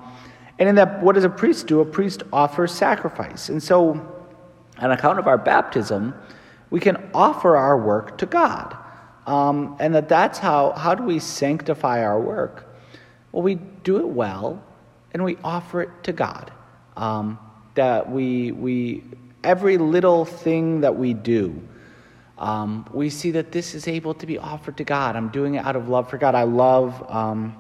and 0.59 0.69
in 0.69 0.75
that, 0.75 1.03
what 1.03 1.15
does 1.15 1.25
a 1.25 1.31
priest 1.31 1.67
do? 1.67 1.81
A 1.81 1.85
priest 1.85 2.23
offers 2.33 2.71
sacrifice. 2.71 3.49
And 3.49 3.63
so, 3.63 4.17
on 4.79 4.93
account 4.93 5.19
of 5.19 5.27
our 5.27 5.39
baptism, 5.39 6.15
we 6.69 6.81
can 6.81 7.11
offer 7.15 7.57
our 7.57 7.79
work 7.79 8.19
to 8.19 8.27
God. 8.27 8.77
Um, 9.31 9.77
and 9.79 9.95
that 9.95 10.09
that's 10.09 10.41
how, 10.41 10.73
how 10.73 10.97
do 10.97 11.05
we 11.05 11.21
sanctify 11.21 12.03
our 12.03 12.19
work? 12.19 12.67
Well, 13.31 13.45
we 13.45 13.55
do 13.55 13.99
it 13.99 14.09
well 14.09 14.61
and 15.13 15.23
we 15.23 15.37
offer 15.45 15.83
it 15.83 15.91
to 16.03 16.13
God. 16.13 16.51
Um, 16.97 17.39
that 17.77 18.11
we, 18.11 18.51
we, 18.51 19.05
every 19.45 19.79
little 19.79 20.25
thing 20.25 20.81
that 20.81 20.97
we 20.97 21.15
do, 21.15 21.63
um, 22.39 22.85
we 22.93 23.09
see 23.09 23.31
that 23.31 23.53
this 23.53 23.77
is 23.77 23.87
able 23.87 24.15
to 24.15 24.27
be 24.27 24.37
offered 24.37 24.77
to 24.79 24.85
God. 24.85 25.15
I'm 25.15 25.29
doing 25.29 25.55
it 25.55 25.65
out 25.65 25.77
of 25.77 25.89
love 25.89 26.11
for 26.11 26.19
God. 26.19 26.35
I 26.35 26.43
love 26.43 27.09
um, 27.09 27.57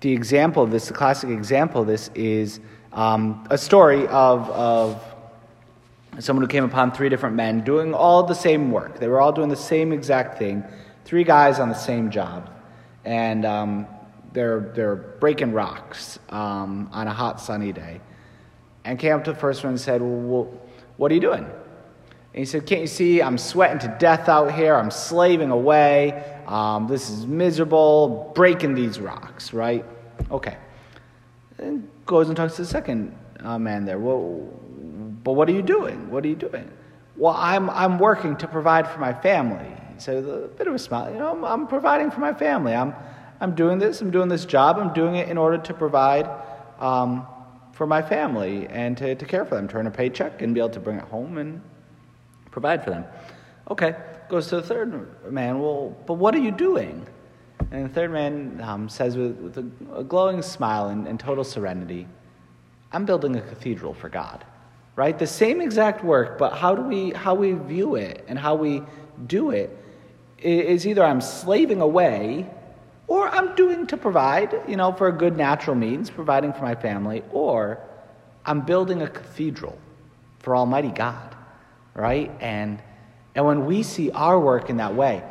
the 0.00 0.10
example 0.10 0.64
of 0.64 0.72
this, 0.72 0.88
the 0.88 0.94
classic 0.94 1.30
example 1.30 1.82
of 1.82 1.86
this 1.86 2.10
is 2.16 2.58
um, 2.92 3.46
a 3.50 3.56
story 3.56 4.08
of, 4.08 4.50
of 4.50 5.09
someone 6.20 6.42
who 6.42 6.48
came 6.48 6.64
upon 6.64 6.92
three 6.92 7.08
different 7.08 7.36
men 7.36 7.62
doing 7.62 7.94
all 7.94 8.22
the 8.22 8.34
same 8.34 8.70
work. 8.70 8.98
They 8.98 9.08
were 9.08 9.20
all 9.20 9.32
doing 9.32 9.48
the 9.48 9.56
same 9.56 9.92
exact 9.92 10.38
thing, 10.38 10.64
three 11.04 11.24
guys 11.24 11.58
on 11.58 11.68
the 11.68 11.74
same 11.74 12.10
job. 12.10 12.50
And 13.04 13.44
um, 13.44 13.86
they're, 14.32 14.72
they're 14.74 14.96
breaking 14.96 15.52
rocks 15.52 16.18
um, 16.28 16.88
on 16.92 17.06
a 17.06 17.12
hot 17.12 17.40
sunny 17.40 17.72
day. 17.72 18.00
And 18.84 18.98
came 18.98 19.14
up 19.14 19.24
to 19.24 19.32
the 19.32 19.38
first 19.38 19.62
one 19.62 19.72
and 19.72 19.80
said, 19.80 20.00
Well, 20.00 20.52
what 20.96 21.10
are 21.10 21.14
you 21.14 21.20
doing? 21.20 21.44
And 21.44 22.38
he 22.38 22.44
said, 22.44 22.66
Can't 22.66 22.82
you 22.82 22.86
see 22.86 23.22
I'm 23.22 23.36
sweating 23.36 23.78
to 23.80 23.96
death 23.98 24.28
out 24.28 24.54
here? 24.54 24.74
I'm 24.74 24.90
slaving 24.90 25.50
away. 25.50 26.24
Um, 26.46 26.86
this 26.86 27.10
is 27.10 27.26
miserable. 27.26 28.32
Breaking 28.34 28.74
these 28.74 28.98
rocks, 28.98 29.52
right? 29.52 29.84
Okay. 30.30 30.56
And 31.58 31.88
goes 32.06 32.28
and 32.28 32.36
talks 32.36 32.56
to 32.56 32.62
the 32.62 32.68
second 32.68 33.16
uh, 33.40 33.58
man 33.58 33.84
there. 33.84 33.98
Well, 33.98 34.48
but 35.22 35.32
what 35.32 35.48
are 35.48 35.52
you 35.52 35.62
doing? 35.62 36.10
What 36.10 36.24
are 36.24 36.28
you 36.28 36.36
doing? 36.36 36.70
Well, 37.16 37.34
I'm, 37.36 37.68
I'm 37.70 37.98
working 37.98 38.36
to 38.36 38.48
provide 38.48 38.88
for 38.88 38.98
my 38.98 39.12
family. 39.12 39.70
So 39.98 40.18
a 40.18 40.48
bit 40.48 40.66
of 40.66 40.74
a 40.74 40.78
smile. 40.78 41.12
You 41.12 41.18
know, 41.18 41.32
I'm, 41.32 41.44
I'm 41.44 41.66
providing 41.66 42.10
for 42.10 42.20
my 42.20 42.32
family. 42.32 42.74
I'm, 42.74 42.94
I'm 43.40 43.54
doing 43.54 43.78
this. 43.78 44.00
I'm 44.00 44.10
doing 44.10 44.28
this 44.28 44.46
job. 44.46 44.78
I'm 44.78 44.94
doing 44.94 45.16
it 45.16 45.28
in 45.28 45.36
order 45.36 45.58
to 45.58 45.74
provide 45.74 46.28
um, 46.78 47.26
for 47.72 47.86
my 47.86 48.00
family 48.00 48.66
and 48.68 48.96
to, 48.98 49.14
to 49.14 49.24
care 49.26 49.44
for 49.44 49.56
them, 49.56 49.68
to 49.68 49.76
earn 49.76 49.86
a 49.86 49.90
paycheck 49.90 50.40
and 50.42 50.54
be 50.54 50.60
able 50.60 50.70
to 50.70 50.80
bring 50.80 50.96
it 50.96 51.04
home 51.04 51.38
and 51.38 51.60
provide 52.50 52.82
for 52.82 52.90
them. 52.90 53.04
Okay, 53.70 53.94
goes 54.28 54.48
to 54.48 54.56
the 54.56 54.62
third 54.62 55.30
man. 55.30 55.60
Well, 55.60 55.96
but 56.06 56.14
what 56.14 56.34
are 56.34 56.38
you 56.38 56.50
doing? 56.50 57.06
And 57.70 57.84
the 57.84 57.88
third 57.88 58.10
man 58.10 58.60
um, 58.62 58.88
says 58.88 59.16
with, 59.16 59.36
with 59.38 59.58
a, 59.58 59.98
a, 59.98 60.04
glowing 60.04 60.42
smile 60.42 60.88
and, 60.88 61.06
and 61.06 61.20
total 61.20 61.44
serenity, 61.44 62.08
I'm 62.92 63.04
building 63.04 63.36
a 63.36 63.40
cathedral 63.40 63.94
for 63.94 64.08
God. 64.08 64.44
Right? 64.96 65.18
The 65.18 65.26
same 65.26 65.60
exact 65.60 66.04
work, 66.04 66.36
but 66.36 66.52
how 66.52 66.74
do 66.74 66.82
we 66.82 67.10
how 67.10 67.34
we 67.34 67.52
view 67.52 67.94
it 67.94 68.24
and 68.28 68.38
how 68.38 68.54
we 68.54 68.82
do 69.26 69.50
it 69.50 69.76
is 70.38 70.86
either 70.86 71.04
I'm 71.04 71.20
slaving 71.20 71.80
away 71.80 72.50
or 73.06 73.28
I'm 73.28 73.54
doing 73.54 73.86
to 73.88 73.96
provide, 73.96 74.54
you 74.68 74.76
know, 74.76 74.92
for 74.92 75.08
a 75.08 75.12
good 75.12 75.36
natural 75.36 75.74
means, 75.76 76.10
providing 76.10 76.52
for 76.52 76.62
my 76.62 76.74
family, 76.74 77.22
or 77.32 77.80
I'm 78.46 78.60
building 78.60 79.02
a 79.02 79.08
cathedral 79.08 79.76
for 80.38 80.54
Almighty 80.56 80.90
God, 80.90 81.34
right? 81.94 82.30
And 82.40 82.82
and 83.34 83.46
when 83.46 83.66
we 83.66 83.82
see 83.82 84.10
our 84.10 84.38
work 84.38 84.70
in 84.70 84.78
that 84.78 84.94
way, 84.94 85.22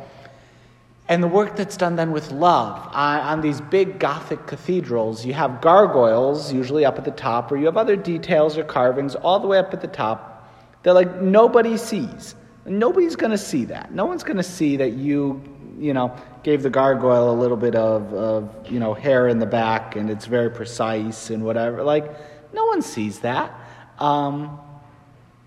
and 1.10 1.20
the 1.20 1.28
work 1.28 1.56
that's 1.56 1.76
done 1.76 1.96
then 1.96 2.12
with 2.12 2.30
love 2.30 2.78
on, 2.94 3.20
on, 3.20 3.40
these 3.40 3.60
big 3.60 3.98
Gothic 3.98 4.46
cathedrals, 4.46 5.26
you 5.26 5.34
have 5.34 5.60
gargoyles 5.60 6.52
usually 6.52 6.84
up 6.84 6.98
at 6.98 7.04
the 7.04 7.10
top, 7.10 7.50
or 7.50 7.56
you 7.56 7.66
have 7.66 7.76
other 7.76 7.96
details 7.96 8.56
or 8.56 8.62
carvings 8.62 9.16
all 9.16 9.40
the 9.40 9.48
way 9.48 9.58
up 9.58 9.74
at 9.74 9.80
the 9.80 9.88
top. 9.88 10.48
They're 10.84 10.94
like 10.94 11.20
nobody 11.20 11.76
sees. 11.76 12.36
Nobody's 12.64 13.16
going 13.16 13.32
to 13.32 13.38
see 13.38 13.64
that. 13.66 13.92
No 13.92 14.06
one's 14.06 14.22
going 14.22 14.36
to 14.36 14.44
see 14.44 14.76
that 14.76 14.92
you, 14.92 15.42
you 15.80 15.92
know, 15.92 16.16
gave 16.44 16.62
the 16.62 16.70
gargoyle 16.70 17.32
a 17.32 17.38
little 17.38 17.56
bit 17.56 17.74
of, 17.74 18.14
of, 18.14 18.70
you 18.70 18.78
know, 18.78 18.94
hair 18.94 19.26
in 19.26 19.40
the 19.40 19.46
back 19.46 19.96
and 19.96 20.10
it's 20.10 20.26
very 20.26 20.48
precise 20.48 21.30
and 21.30 21.44
whatever. 21.44 21.82
Like, 21.82 22.04
no 22.54 22.66
one 22.66 22.82
sees 22.82 23.18
that. 23.20 23.52
Um, 23.98 24.60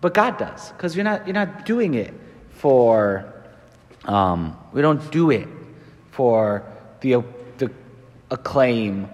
but 0.02 0.14
God 0.14 0.38
does, 0.38 0.74
because 0.74 0.94
you're 0.94 1.06
not, 1.06 1.26
you're 1.26 1.34
not 1.34 1.66
doing 1.66 1.94
it 1.94 2.14
for, 2.50 3.33
um, 4.06 4.58
we 4.72 4.82
don't 4.82 5.12
do 5.12 5.32
it 5.32 5.48
for 6.12 6.64
the, 7.02 7.24
the 7.58 7.72
acclaim. 8.30 9.10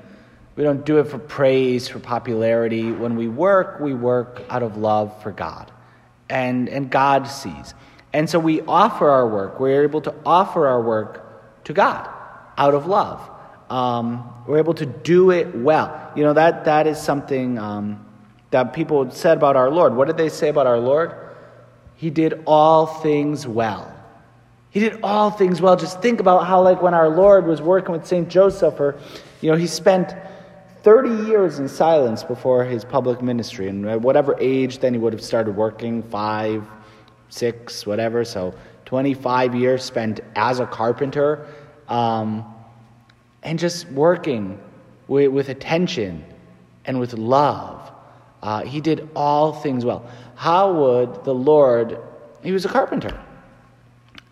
We 0.55 0.63
don't 0.63 0.86
do 0.86 1.00
it 1.00 1.05
for 1.05 1.19
praise, 1.19 1.88
for 1.88 2.00
popularity. 2.00 2.91
When 2.91 3.15
we 3.15 3.27
work, 3.27 3.79
we 3.79 3.93
work 3.93 4.41
out 4.50 4.63
of 4.63 4.77
love 4.77 5.22
for 5.22 5.31
God. 5.31 5.72
And, 6.29 6.69
and 6.69 6.89
God 6.89 7.27
sees. 7.27 7.74
And 8.13 8.29
so 8.29 8.39
we 8.39 8.62
offer 8.62 9.10
our 9.10 9.27
work. 9.27 9.60
We're 9.60 9.84
able 9.84 10.01
to 10.01 10.13
offer 10.25 10.67
our 10.67 10.81
work 10.81 11.63
to 11.65 11.74
God 11.74 12.10
out 12.58 12.74
of 12.74 12.88
love. 12.88 13.22
Um, 13.69 14.34
we're 14.48 14.58
able 14.58 14.74
to 14.75 14.86
do 14.86 15.31
it 15.31 15.55
well. 15.55 16.12
You 16.15 16.24
know, 16.24 16.34
that, 16.34 16.65
that 16.65 16.88
is 16.88 17.00
something 17.00 17.58
um, 17.60 18.05
that 18.51 18.74
people 18.74 19.12
said 19.12 19.38
about 19.38 19.55
our 19.55 19.69
Lord. 19.69 19.96
What 19.96 20.08
did 20.08 20.17
they 20.17 20.29
say 20.29 20.50
about 20.50 20.65
our 20.65 20.79
Lord? 20.79 21.13
He 21.96 22.10
did 22.10 22.41
all 22.46 22.86
things 22.86 23.46
well. 23.46 23.96
He 24.72 24.80
did 24.80 25.00
all 25.02 25.32
things 25.32 25.62
well. 25.62 25.76
Just 25.76 26.02
think 26.02 26.20
about 26.20 26.46
how, 26.46 26.62
like, 26.62 26.82
when 26.82 26.94
our 26.94 27.10
Lord 27.10 27.48
was 27.48 27.62
working 27.62 27.92
with 27.92 28.06
St. 28.06 28.30
Joseph, 28.30 28.80
or, 28.80 29.00
you 29.42 29.52
know, 29.52 29.58
he 29.58 29.66
spent 29.66 30.14
30 30.84 31.28
years 31.28 31.60
in 31.60 31.68
silence 31.68 32.24
before 32.24 32.64
his 32.64 32.86
public 32.86 33.22
ministry. 33.22 33.68
And 33.68 33.86
at 33.88 34.02
whatever 34.02 34.36
age 34.40 34.80
then 34.80 34.94
he 34.94 35.00
would 35.00 35.14
have 35.14 35.24
started 35.24 35.56
working, 35.56 36.04
five, 36.04 36.66
six, 37.30 37.86
whatever. 37.86 38.24
So 38.24 38.54
25 38.86 39.56
years 39.56 39.84
spent 39.84 40.22
as 40.36 40.60
a 40.60 40.66
carpenter 40.66 41.46
um, 41.88 42.46
and 43.44 43.60
just 43.60 43.88
working 43.90 44.60
with, 45.08 45.32
with, 45.32 45.50
attention 45.50 46.24
and 46.86 47.00
with 47.00 47.14
love. 47.14 47.92
Uh, 48.42 48.64
he 48.64 48.80
did 48.80 49.10
all 49.16 49.52
things 49.52 49.84
well. 49.84 50.10
How 50.36 50.72
would 50.72 51.26
the 51.26 51.34
Lord, 51.34 52.00
he 52.42 52.52
was 52.52 52.64
a 52.64 52.70
carpenter. 52.70 53.20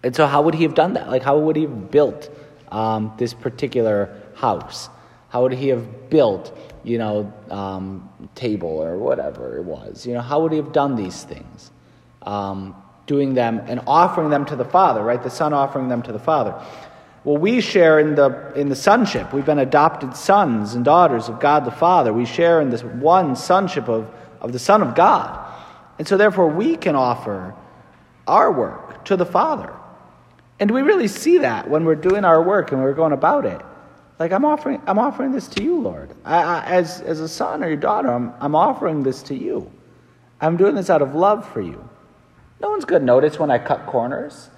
And 0.07 0.15
so, 0.15 0.25
how 0.25 0.41
would 0.41 0.55
he 0.55 0.63
have 0.63 0.73
done 0.73 0.93
that? 0.93 1.09
Like, 1.09 1.21
how 1.21 1.37
would 1.37 1.57
he 1.57 1.63
have 1.63 1.91
built 1.91 2.29
um, 2.71 3.11
this 3.17 3.33
particular 3.33 4.15
house? 4.35 4.87
How 5.27 5.41
would 5.41 5.51
he 5.51 5.67
have 5.67 6.09
built, 6.09 6.57
you 6.85 6.97
know, 6.97 7.33
um, 7.49 8.09
table 8.33 8.69
or 8.69 8.97
whatever 8.97 9.57
it 9.57 9.65
was? 9.65 10.07
You 10.07 10.13
know, 10.13 10.21
how 10.21 10.39
would 10.39 10.53
he 10.53 10.59
have 10.59 10.71
done 10.71 10.95
these 10.95 11.25
things? 11.25 11.71
Um, 12.21 12.73
doing 13.05 13.33
them 13.33 13.61
and 13.67 13.81
offering 13.85 14.29
them 14.29 14.45
to 14.45 14.55
the 14.55 14.63
Father, 14.63 15.03
right? 15.03 15.21
The 15.21 15.29
Son 15.29 15.51
offering 15.51 15.89
them 15.89 16.01
to 16.03 16.13
the 16.13 16.19
Father. 16.19 16.55
Well, 17.25 17.35
we 17.35 17.59
share 17.59 17.99
in 17.99 18.15
the, 18.15 18.53
in 18.55 18.69
the 18.69 18.77
sonship. 18.77 19.33
We've 19.33 19.45
been 19.45 19.59
adopted 19.59 20.15
sons 20.15 20.73
and 20.73 20.85
daughters 20.85 21.27
of 21.27 21.41
God 21.41 21.65
the 21.65 21.71
Father. 21.71 22.13
We 22.13 22.23
share 22.23 22.61
in 22.61 22.69
this 22.69 22.85
one 22.85 23.35
sonship 23.35 23.89
of, 23.89 24.09
of 24.39 24.53
the 24.53 24.59
Son 24.59 24.81
of 24.81 24.95
God. 24.95 25.37
And 25.99 26.07
so, 26.07 26.15
therefore, 26.15 26.47
we 26.47 26.77
can 26.77 26.95
offer 26.95 27.53
our 28.25 28.53
work 28.53 29.03
to 29.03 29.17
the 29.17 29.25
Father. 29.25 29.76
And 30.59 30.71
we 30.71 30.81
really 30.81 31.07
see 31.07 31.39
that 31.39 31.69
when 31.69 31.85
we're 31.85 31.95
doing 31.95 32.25
our 32.25 32.41
work 32.41 32.71
and 32.71 32.81
we're 32.81 32.93
going 32.93 33.13
about 33.13 33.45
it. 33.45 33.61
Like, 34.19 34.31
I'm 34.31 34.45
offering, 34.45 34.81
I'm 34.87 34.97
offering 34.97 35.31
this 35.31 35.47
to 35.49 35.63
you, 35.63 35.79
Lord. 35.79 36.11
I, 36.25 36.41
I, 36.41 36.65
as, 36.65 37.01
as 37.01 37.19
a 37.19 37.27
son 37.27 37.63
or 37.63 37.67
your 37.67 37.77
daughter, 37.77 38.11
I'm, 38.11 38.33
I'm 38.39 38.55
offering 38.55 39.03
this 39.03 39.21
to 39.23 39.35
you. 39.35 39.71
I'm 40.41 40.57
doing 40.57 40.73
this 40.73 40.89
out 40.89 41.03
of 41.03 41.13
love 41.13 41.47
for 41.47 41.61
you. 41.61 41.87
No 42.59 42.71
one's 42.71 42.85
going 42.85 43.01
to 43.01 43.05
notice 43.05 43.37
when 43.37 43.51
I 43.51 43.59
cut 43.59 43.85
corners. 43.85 44.49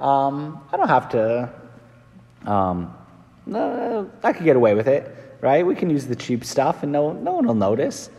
Um, 0.00 0.62
I 0.70 0.76
don't 0.76 0.88
have 0.88 1.08
to. 1.10 1.50
Um, 2.44 2.94
no, 3.46 4.10
I 4.22 4.32
could 4.32 4.44
get 4.44 4.56
away 4.56 4.74
with 4.74 4.88
it, 4.88 5.38
right? 5.40 5.64
We 5.64 5.74
can 5.74 5.88
use 5.88 6.06
the 6.06 6.16
cheap 6.16 6.44
stuff, 6.44 6.82
and 6.82 6.92
no, 6.92 7.12
no 7.12 7.32
one 7.32 7.46
will 7.46 7.54
notice. 7.54 8.10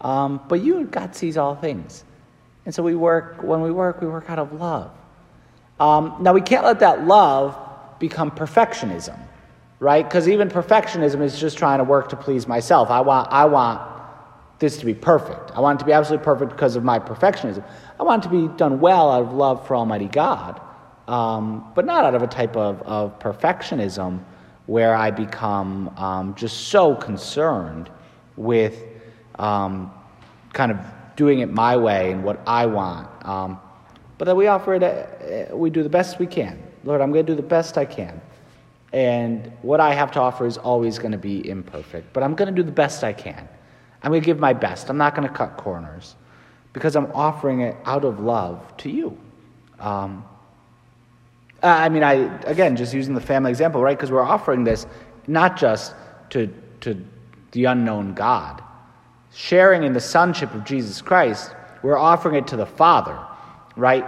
Um, 0.00 0.40
but 0.48 0.62
you, 0.62 0.84
God 0.84 1.14
sees 1.14 1.36
all 1.36 1.54
things, 1.54 2.04
and 2.64 2.74
so 2.74 2.82
we 2.82 2.94
work. 2.94 3.42
When 3.42 3.60
we 3.60 3.70
work, 3.70 4.00
we 4.00 4.06
work 4.06 4.30
out 4.30 4.38
of 4.38 4.52
love. 4.52 4.95
Um, 5.78 6.16
now 6.20 6.32
we 6.32 6.40
can't 6.40 6.64
let 6.64 6.80
that 6.80 7.06
love 7.06 7.58
become 7.98 8.30
perfectionism, 8.30 9.18
right? 9.80 10.04
Because 10.04 10.28
even 10.28 10.48
perfectionism 10.48 11.22
is 11.22 11.38
just 11.38 11.58
trying 11.58 11.78
to 11.78 11.84
work 11.84 12.08
to 12.10 12.16
please 12.16 12.46
myself. 12.46 12.90
I 12.90 13.00
want, 13.00 13.30
I 13.30 13.44
want 13.44 13.80
this 14.58 14.78
to 14.78 14.86
be 14.86 14.94
perfect. 14.94 15.50
I 15.52 15.60
want 15.60 15.78
it 15.78 15.80
to 15.80 15.86
be 15.86 15.92
absolutely 15.92 16.24
perfect 16.24 16.50
because 16.50 16.76
of 16.76 16.84
my 16.84 16.98
perfectionism. 16.98 17.64
I 18.00 18.02
want 18.02 18.24
it 18.24 18.28
to 18.28 18.48
be 18.48 18.56
done 18.56 18.80
well 18.80 19.10
out 19.10 19.22
of 19.22 19.32
love 19.32 19.66
for 19.66 19.76
Almighty 19.76 20.08
God, 20.08 20.60
um, 21.08 21.70
but 21.74 21.84
not 21.84 22.04
out 22.04 22.14
of 22.14 22.22
a 22.22 22.26
type 22.26 22.56
of, 22.56 22.80
of 22.82 23.18
perfectionism 23.18 24.24
where 24.64 24.94
I 24.94 25.10
become 25.10 25.88
um, 25.96 26.34
just 26.34 26.68
so 26.68 26.94
concerned 26.94 27.90
with 28.36 28.82
um, 29.38 29.92
kind 30.52 30.72
of 30.72 30.78
doing 31.16 31.40
it 31.40 31.52
my 31.52 31.76
way 31.76 32.12
and 32.12 32.24
what 32.24 32.40
I 32.46 32.66
want. 32.66 33.08
But 34.18 34.26
that 34.26 34.36
we 34.36 34.46
offer 34.46 34.74
it, 34.74 34.82
uh, 34.82 35.56
we 35.56 35.70
do 35.70 35.82
the 35.82 35.88
best 35.88 36.18
we 36.18 36.26
can. 36.26 36.62
Lord, 36.84 37.00
I'm 37.00 37.12
going 37.12 37.26
to 37.26 37.32
do 37.32 37.36
the 37.36 37.46
best 37.46 37.76
I 37.76 37.84
can. 37.84 38.20
And 38.92 39.52
what 39.62 39.80
I 39.80 39.92
have 39.92 40.10
to 40.12 40.20
offer 40.20 40.46
is 40.46 40.56
always 40.56 40.98
going 40.98 41.12
to 41.12 41.18
be 41.18 41.46
imperfect, 41.48 42.12
but 42.12 42.22
I'm 42.22 42.34
going 42.34 42.48
to 42.48 42.54
do 42.54 42.62
the 42.62 42.72
best 42.72 43.04
I 43.04 43.12
can. 43.12 43.48
I'm 44.02 44.10
going 44.10 44.22
to 44.22 44.26
give 44.26 44.38
my 44.38 44.52
best. 44.52 44.88
I'm 44.88 44.96
not 44.96 45.14
going 45.14 45.26
to 45.26 45.34
cut 45.34 45.56
corners 45.56 46.14
because 46.72 46.94
I'm 46.94 47.10
offering 47.12 47.60
it 47.62 47.76
out 47.84 48.04
of 48.04 48.20
love 48.20 48.76
to 48.78 48.90
you. 48.90 49.18
Um, 49.80 50.24
I 51.62 51.88
mean, 51.88 52.02
I 52.02 52.12
again 52.44 52.76
just 52.76 52.94
using 52.94 53.14
the 53.14 53.20
family 53.20 53.50
example, 53.50 53.82
right? 53.82 53.96
Because 53.96 54.12
we're 54.12 54.22
offering 54.22 54.64
this 54.64 54.86
not 55.26 55.56
just 55.56 55.94
to 56.30 56.52
to 56.82 57.04
the 57.52 57.64
unknown 57.64 58.14
God, 58.14 58.62
sharing 59.34 59.82
in 59.82 59.92
the 59.92 60.00
sonship 60.00 60.54
of 60.54 60.64
Jesus 60.64 61.00
Christ. 61.00 61.54
We're 61.82 61.98
offering 61.98 62.36
it 62.36 62.46
to 62.48 62.56
the 62.56 62.66
Father, 62.66 63.18
right? 63.76 64.04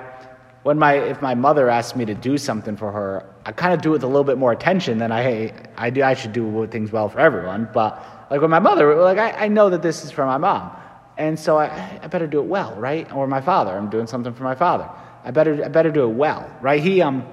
When 0.63 0.79
my 0.79 0.95
if 0.95 1.23
my 1.23 1.35
mother 1.35 1.71
asks 1.71 1.97
me 1.97 2.05
to 2.07 2.15
do 2.15 2.37
something 2.37 2.77
for 2.77 2.91
her, 2.93 3.25
I 3.47 3.53
kind 3.53 3.73
of 3.73 3.81
do 3.81 3.91
it 3.91 3.93
with 3.93 4.03
a 4.03 4.07
little 4.07 4.25
bit 4.25 4.39
more 4.39 4.53
attention 4.53 4.99
than 4.99 5.13
I 5.13 5.53
I 5.77 5.91
do. 5.91 6.03
I 6.03 6.15
should 6.15 6.33
do 6.33 6.67
things 6.67 6.91
well 6.91 7.09
for 7.09 7.21
everyone, 7.21 7.69
but 7.73 8.05
like 8.31 8.41
with 8.41 8.51
my 8.51 8.59
mother, 8.59 8.95
like 8.97 9.19
I, 9.19 9.45
I 9.45 9.49
know 9.49 9.71
that 9.71 9.83
this 9.83 10.05
is 10.05 10.11
for 10.11 10.27
my 10.27 10.39
mom. 10.39 10.71
And 11.17 11.39
so 11.39 11.59
I, 11.59 11.99
I 12.01 12.07
better 12.07 12.29
do 12.29 12.39
it 12.39 12.47
well, 12.47 12.75
right? 12.77 13.11
Or 13.13 13.27
my 13.27 13.41
father, 13.41 13.77
I'm 13.77 13.91
doing 13.91 14.07
something 14.07 14.33
for 14.33 14.45
my 14.45 14.55
father. 14.55 14.89
I 15.25 15.33
better, 15.33 15.65
I 15.65 15.69
better 15.69 15.91
do 15.91 16.05
it 16.05 16.15
well, 16.15 16.49
right? 16.61 16.81
He, 16.81 17.03
um, 17.03 17.27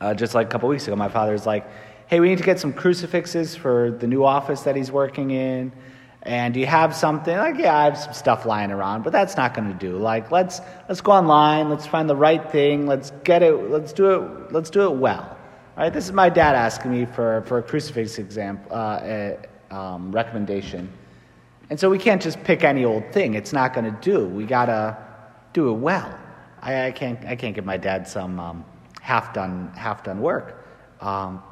uh, 0.00 0.14
just 0.14 0.34
like 0.34 0.46
a 0.46 0.50
couple 0.50 0.68
weeks 0.68 0.86
ago, 0.86 0.94
my 0.94 1.08
father's 1.08 1.44
like, 1.44 1.66
hey, 2.06 2.20
we 2.20 2.28
need 2.28 2.38
to 2.38 2.44
get 2.44 2.60
some 2.60 2.72
crucifixes 2.72 3.56
for 3.56 3.90
the 3.90 4.06
new 4.06 4.24
office 4.24 4.62
that 4.62 4.76
he's 4.76 4.92
working 4.92 5.32
in. 5.32 5.72
And 6.24 6.56
you 6.56 6.64
have 6.64 6.96
something 6.96 7.36
like 7.36 7.58
yeah, 7.58 7.76
I 7.76 7.84
have 7.84 7.98
some 7.98 8.14
stuff 8.14 8.46
lying 8.46 8.70
around, 8.70 9.04
but 9.04 9.12
that's 9.12 9.36
not 9.36 9.52
going 9.52 9.70
to 9.70 9.78
do. 9.78 9.98
Like 9.98 10.30
let's 10.30 10.60
let's 10.88 11.02
go 11.02 11.12
online, 11.12 11.68
let's 11.68 11.86
find 11.86 12.08
the 12.08 12.16
right 12.16 12.50
thing, 12.50 12.86
let's 12.86 13.10
get 13.24 13.42
it, 13.42 13.70
let's 13.70 13.92
do 13.92 14.10
it, 14.10 14.52
let's 14.52 14.70
do 14.70 14.84
it 14.90 14.96
well. 14.96 15.36
All 15.76 15.82
right, 15.82 15.92
this 15.92 16.06
is 16.06 16.12
my 16.12 16.30
dad 16.30 16.54
asking 16.54 16.92
me 16.92 17.04
for 17.04 17.42
for 17.42 17.58
a 17.58 17.62
crucifix 17.62 18.18
example 18.18 18.74
uh, 18.74 19.32
um, 19.70 20.12
recommendation, 20.12 20.90
and 21.68 21.78
so 21.78 21.90
we 21.90 21.98
can't 21.98 22.22
just 22.22 22.42
pick 22.42 22.64
any 22.64 22.86
old 22.86 23.12
thing. 23.12 23.34
It's 23.34 23.52
not 23.52 23.74
going 23.74 23.84
to 23.84 24.00
do. 24.00 24.24
We 24.26 24.44
gotta 24.44 24.96
do 25.52 25.70
it 25.70 25.78
well. 25.78 26.18
I, 26.62 26.86
I, 26.86 26.90
can't 26.92 27.22
I 27.26 27.36
can't 27.36 27.54
give 27.54 27.66
my 27.66 27.76
dad 27.76 28.08
some 28.08 28.40
um, 28.40 28.64
half 29.02 29.34
done 29.34 29.70
half 29.76 30.02
done 30.02 30.22
work, 30.22 30.66
um, 31.02 31.42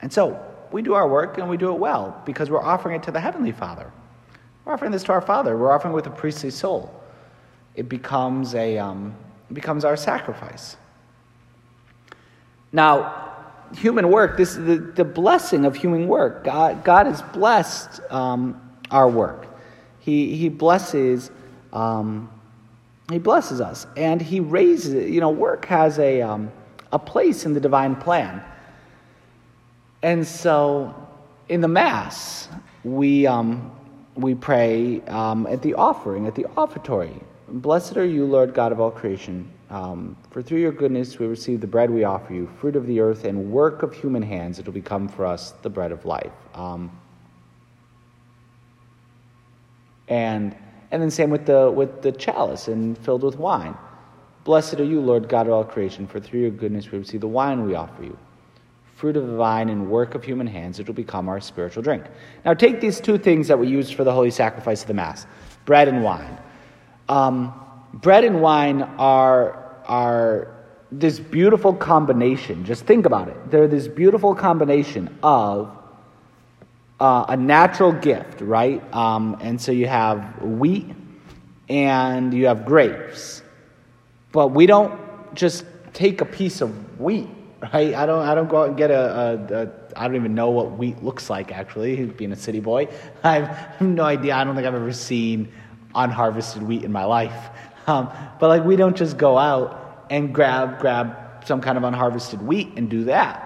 and 0.00 0.10
so 0.10 0.40
we 0.72 0.80
do 0.80 0.94
our 0.94 1.06
work 1.06 1.36
and 1.36 1.50
we 1.50 1.58
do 1.58 1.70
it 1.70 1.78
well 1.78 2.22
because 2.24 2.48
we're 2.50 2.62
offering 2.62 2.96
it 2.96 3.02
to 3.02 3.10
the 3.10 3.20
heavenly 3.20 3.52
Father. 3.52 3.92
We're 4.66 4.72
offering 4.72 4.90
this 4.90 5.04
to 5.04 5.12
our 5.12 5.20
Father. 5.20 5.56
We're 5.56 5.72
offering 5.72 5.92
it 5.92 5.94
with 5.94 6.08
a 6.08 6.10
priestly 6.10 6.50
soul. 6.50 6.92
It 7.76 7.88
becomes, 7.88 8.54
a, 8.54 8.76
um, 8.76 9.14
it 9.48 9.54
becomes 9.54 9.84
our 9.84 9.96
sacrifice. 9.96 10.76
Now, 12.72 13.36
human 13.76 14.10
work, 14.10 14.36
this 14.36 14.56
is 14.56 14.66
the, 14.66 14.78
the 14.78 15.04
blessing 15.04 15.64
of 15.64 15.76
human 15.76 16.08
work. 16.08 16.44
God, 16.44 16.84
God 16.84 17.06
has 17.06 17.22
blessed 17.22 18.00
um, 18.10 18.60
our 18.90 19.08
work. 19.08 19.46
He, 20.00 20.36
he 20.36 20.48
blesses 20.48 21.30
um, 21.72 22.30
he 23.10 23.18
blesses 23.18 23.60
us 23.60 23.86
and 23.96 24.20
he 24.20 24.40
raises 24.40 24.92
it. 24.92 25.10
You 25.10 25.20
know, 25.20 25.30
work 25.30 25.64
has 25.66 25.98
a, 25.98 26.22
um, 26.22 26.50
a 26.92 26.98
place 26.98 27.46
in 27.46 27.54
the 27.54 27.60
divine 27.60 27.94
plan. 27.94 28.42
And 30.02 30.26
so 30.26 30.94
in 31.48 31.60
the 31.60 31.68
Mass, 31.68 32.48
we, 32.82 33.26
um, 33.26 33.75
we 34.16 34.34
pray 34.34 35.00
um, 35.02 35.46
at 35.46 35.62
the 35.62 35.74
offering, 35.74 36.26
at 36.26 36.34
the 36.34 36.46
offertory. 36.56 37.20
Blessed 37.48 37.96
are 37.96 38.04
you, 38.04 38.24
Lord 38.24 38.54
God 38.54 38.72
of 38.72 38.80
all 38.80 38.90
creation, 38.90 39.50
um, 39.70 40.16
for 40.30 40.42
through 40.42 40.58
your 40.58 40.72
goodness 40.72 41.18
we 41.18 41.26
receive 41.26 41.60
the 41.60 41.66
bread 41.66 41.90
we 41.90 42.04
offer 42.04 42.32
you, 42.32 42.50
fruit 42.58 42.76
of 42.76 42.86
the 42.86 42.98
earth 42.98 43.24
and 43.24 43.50
work 43.50 43.82
of 43.82 43.92
human 43.92 44.22
hands. 44.22 44.58
It 44.58 44.66
will 44.66 44.72
become 44.72 45.06
for 45.06 45.26
us 45.26 45.52
the 45.62 45.70
bread 45.70 45.92
of 45.92 46.04
life. 46.04 46.32
Um, 46.54 46.90
and 50.08 50.56
and 50.92 51.02
then 51.02 51.10
same 51.10 51.30
with 51.30 51.46
the 51.46 51.70
with 51.70 52.02
the 52.02 52.12
chalice 52.12 52.68
and 52.68 52.96
filled 52.98 53.22
with 53.22 53.36
wine. 53.36 53.76
Blessed 54.44 54.74
are 54.80 54.84
you, 54.84 55.00
Lord 55.00 55.28
God 55.28 55.46
of 55.48 55.52
all 55.52 55.64
creation, 55.64 56.06
for 56.06 56.20
through 56.20 56.40
your 56.40 56.50
goodness 56.50 56.90
we 56.90 56.98
receive 56.98 57.20
the 57.20 57.28
wine 57.28 57.66
we 57.66 57.74
offer 57.74 58.04
you 58.04 58.16
fruit 58.96 59.14
of 59.14 59.26
the 59.26 59.36
vine 59.36 59.68
and 59.68 59.90
work 59.90 60.14
of 60.14 60.24
human 60.24 60.46
hands, 60.46 60.80
it 60.80 60.86
will 60.86 60.94
become 60.94 61.28
our 61.28 61.38
spiritual 61.38 61.82
drink. 61.82 62.04
Now, 62.46 62.54
take 62.54 62.80
these 62.80 62.98
two 62.98 63.18
things 63.18 63.46
that 63.48 63.58
we 63.58 63.68
use 63.68 63.90
for 63.90 64.04
the 64.04 64.12
holy 64.12 64.30
sacrifice 64.30 64.80
of 64.80 64.88
the 64.88 64.94
Mass 64.94 65.26
bread 65.66 65.88
and 65.88 66.02
wine. 66.02 66.38
Um, 67.08 67.52
bread 67.92 68.24
and 68.24 68.40
wine 68.40 68.82
are, 68.82 69.76
are 69.86 70.64
this 70.90 71.20
beautiful 71.20 71.74
combination. 71.74 72.64
Just 72.64 72.86
think 72.86 73.04
about 73.04 73.28
it. 73.28 73.50
They're 73.50 73.68
this 73.68 73.86
beautiful 73.86 74.34
combination 74.34 75.14
of 75.22 75.76
uh, 76.98 77.26
a 77.28 77.36
natural 77.36 77.92
gift, 77.92 78.40
right? 78.40 78.82
Um, 78.94 79.36
and 79.40 79.60
so 79.60 79.72
you 79.72 79.88
have 79.88 80.40
wheat 80.40 80.86
and 81.68 82.32
you 82.32 82.46
have 82.46 82.64
grapes. 82.64 83.42
But 84.32 84.48
we 84.48 84.66
don't 84.66 84.98
just 85.34 85.66
take 85.92 86.20
a 86.20 86.24
piece 86.24 86.60
of 86.60 87.00
wheat 87.00 87.28
right? 87.60 87.94
I 87.94 88.06
don't, 88.06 88.22
I 88.22 88.34
don't 88.34 88.48
go 88.48 88.62
out 88.62 88.68
and 88.68 88.76
get 88.76 88.90
a, 88.90 88.94
a, 88.94 89.62
a 89.62 89.70
I 89.96 90.06
don't 90.06 90.16
even 90.16 90.34
know 90.34 90.50
what 90.50 90.72
wheat 90.72 91.02
looks 91.02 91.30
like, 91.30 91.52
actually, 91.52 92.04
being 92.04 92.32
a 92.32 92.36
city 92.36 92.60
boy. 92.60 92.88
I 93.24 93.40
have 93.40 93.80
no 93.80 94.04
idea. 94.04 94.34
I 94.34 94.44
don't 94.44 94.54
think 94.54 94.66
I've 94.66 94.74
ever 94.74 94.92
seen 94.92 95.52
unharvested 95.94 96.62
wheat 96.62 96.84
in 96.84 96.92
my 96.92 97.04
life. 97.04 97.50
Um, 97.86 98.10
but 98.40 98.48
like, 98.48 98.64
we 98.64 98.76
don't 98.76 98.96
just 98.96 99.16
go 99.16 99.38
out 99.38 100.06
and 100.10 100.34
grab, 100.34 100.80
grab 100.80 101.44
some 101.44 101.60
kind 101.60 101.78
of 101.78 101.84
unharvested 101.84 102.42
wheat 102.42 102.72
and 102.76 102.90
do 102.90 103.04
that. 103.04 103.42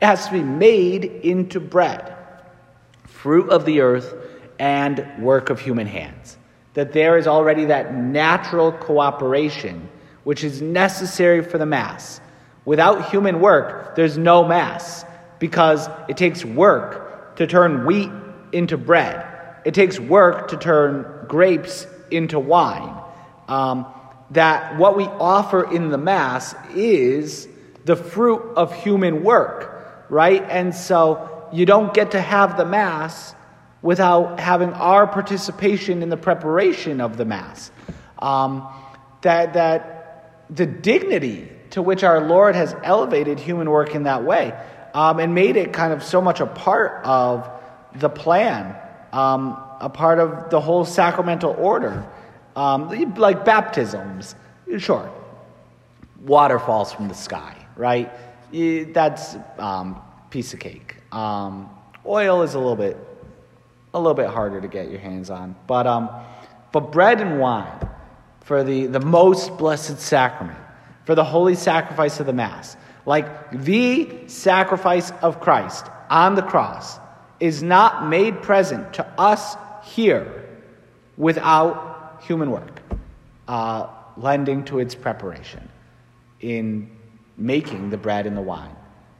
It 0.00 0.06
has 0.06 0.26
to 0.26 0.32
be 0.32 0.42
made 0.42 1.04
into 1.04 1.60
bread, 1.60 2.16
fruit 3.04 3.50
of 3.50 3.64
the 3.64 3.80
earth, 3.80 4.14
and 4.58 5.06
work 5.22 5.50
of 5.50 5.60
human 5.60 5.86
hands. 5.86 6.38
That 6.74 6.92
there 6.92 7.18
is 7.18 7.26
already 7.26 7.66
that 7.66 7.94
natural 7.94 8.72
cooperation 8.72 9.88
which 10.24 10.44
is 10.44 10.62
necessary 10.62 11.42
for 11.42 11.58
the 11.58 11.66
Mass 11.66 12.20
Without 12.64 13.10
human 13.10 13.40
work, 13.40 13.96
there's 13.96 14.16
no 14.16 14.44
Mass 14.44 15.04
because 15.38 15.88
it 16.08 16.16
takes 16.16 16.44
work 16.44 17.36
to 17.36 17.46
turn 17.46 17.86
wheat 17.86 18.10
into 18.52 18.76
bread. 18.76 19.26
It 19.64 19.74
takes 19.74 19.98
work 19.98 20.48
to 20.48 20.56
turn 20.56 21.26
grapes 21.26 21.86
into 22.10 22.38
wine. 22.38 22.96
Um, 23.48 23.86
that 24.30 24.78
what 24.78 24.96
we 24.96 25.04
offer 25.04 25.70
in 25.70 25.90
the 25.90 25.98
Mass 25.98 26.54
is 26.74 27.48
the 27.84 27.96
fruit 27.96 28.54
of 28.56 28.74
human 28.82 29.24
work, 29.24 30.06
right? 30.08 30.42
And 30.48 30.74
so 30.74 31.48
you 31.52 31.66
don't 31.66 31.92
get 31.92 32.12
to 32.12 32.20
have 32.20 32.56
the 32.56 32.64
Mass 32.64 33.34
without 33.82 34.38
having 34.38 34.72
our 34.72 35.06
participation 35.06 36.02
in 36.02 36.08
the 36.08 36.16
preparation 36.16 37.00
of 37.00 37.16
the 37.16 37.24
Mass. 37.24 37.70
Um, 38.18 38.68
that, 39.22 39.54
that 39.54 40.46
the 40.48 40.66
dignity 40.66 41.51
to 41.72 41.82
which 41.82 42.04
our 42.04 42.20
Lord 42.20 42.54
has 42.54 42.76
elevated 42.84 43.38
human 43.38 43.68
work 43.70 43.94
in 43.94 44.04
that 44.04 44.22
way 44.24 44.54
um, 44.94 45.18
and 45.18 45.34
made 45.34 45.56
it 45.56 45.72
kind 45.72 45.92
of 45.92 46.02
so 46.02 46.20
much 46.20 46.40
a 46.40 46.46
part 46.46 47.02
of 47.04 47.50
the 47.94 48.08
plan, 48.08 48.76
um, 49.12 49.58
a 49.80 49.88
part 49.88 50.18
of 50.18 50.50
the 50.50 50.60
whole 50.60 50.84
sacramental 50.84 51.54
order, 51.58 52.06
um, 52.56 52.88
like 53.16 53.44
baptisms. 53.44 54.34
Sure, 54.78 55.10
water 56.20 56.58
falls 56.58 56.92
from 56.92 57.08
the 57.08 57.14
sky, 57.14 57.56
right? 57.76 58.10
That's 58.92 59.36
um, 59.58 60.00
piece 60.30 60.52
of 60.52 60.60
cake. 60.60 60.96
Um, 61.10 61.70
oil 62.04 62.42
is 62.42 62.54
a 62.54 62.58
little 62.58 62.76
bit, 62.76 62.98
a 63.94 63.98
little 63.98 64.14
bit 64.14 64.28
harder 64.28 64.60
to 64.60 64.68
get 64.68 64.90
your 64.90 65.00
hands 65.00 65.30
on, 65.30 65.56
but 65.66 65.86
um, 65.86 66.10
but 66.70 66.92
bread 66.92 67.22
and 67.22 67.40
wine 67.40 67.88
for 68.40 68.62
the, 68.62 68.86
the 68.86 69.00
most 69.00 69.56
blessed 69.56 69.98
sacrament 69.98 70.58
for 71.04 71.14
the 71.14 71.24
holy 71.24 71.54
sacrifice 71.54 72.20
of 72.20 72.26
the 72.26 72.32
Mass. 72.32 72.76
Like 73.06 73.50
the 73.50 74.28
sacrifice 74.28 75.10
of 75.22 75.40
Christ 75.40 75.86
on 76.08 76.34
the 76.34 76.42
cross 76.42 76.98
is 77.40 77.62
not 77.62 78.06
made 78.08 78.42
present 78.42 78.94
to 78.94 79.06
us 79.18 79.56
here 79.82 80.48
without 81.16 82.22
human 82.22 82.50
work, 82.50 82.80
uh, 83.48 83.88
lending 84.16 84.64
to 84.64 84.78
its 84.78 84.94
preparation 84.94 85.68
in 86.40 86.88
making 87.36 87.90
the 87.90 87.96
bread 87.96 88.26
and 88.26 88.36
the 88.36 88.42
wine. 88.42 88.76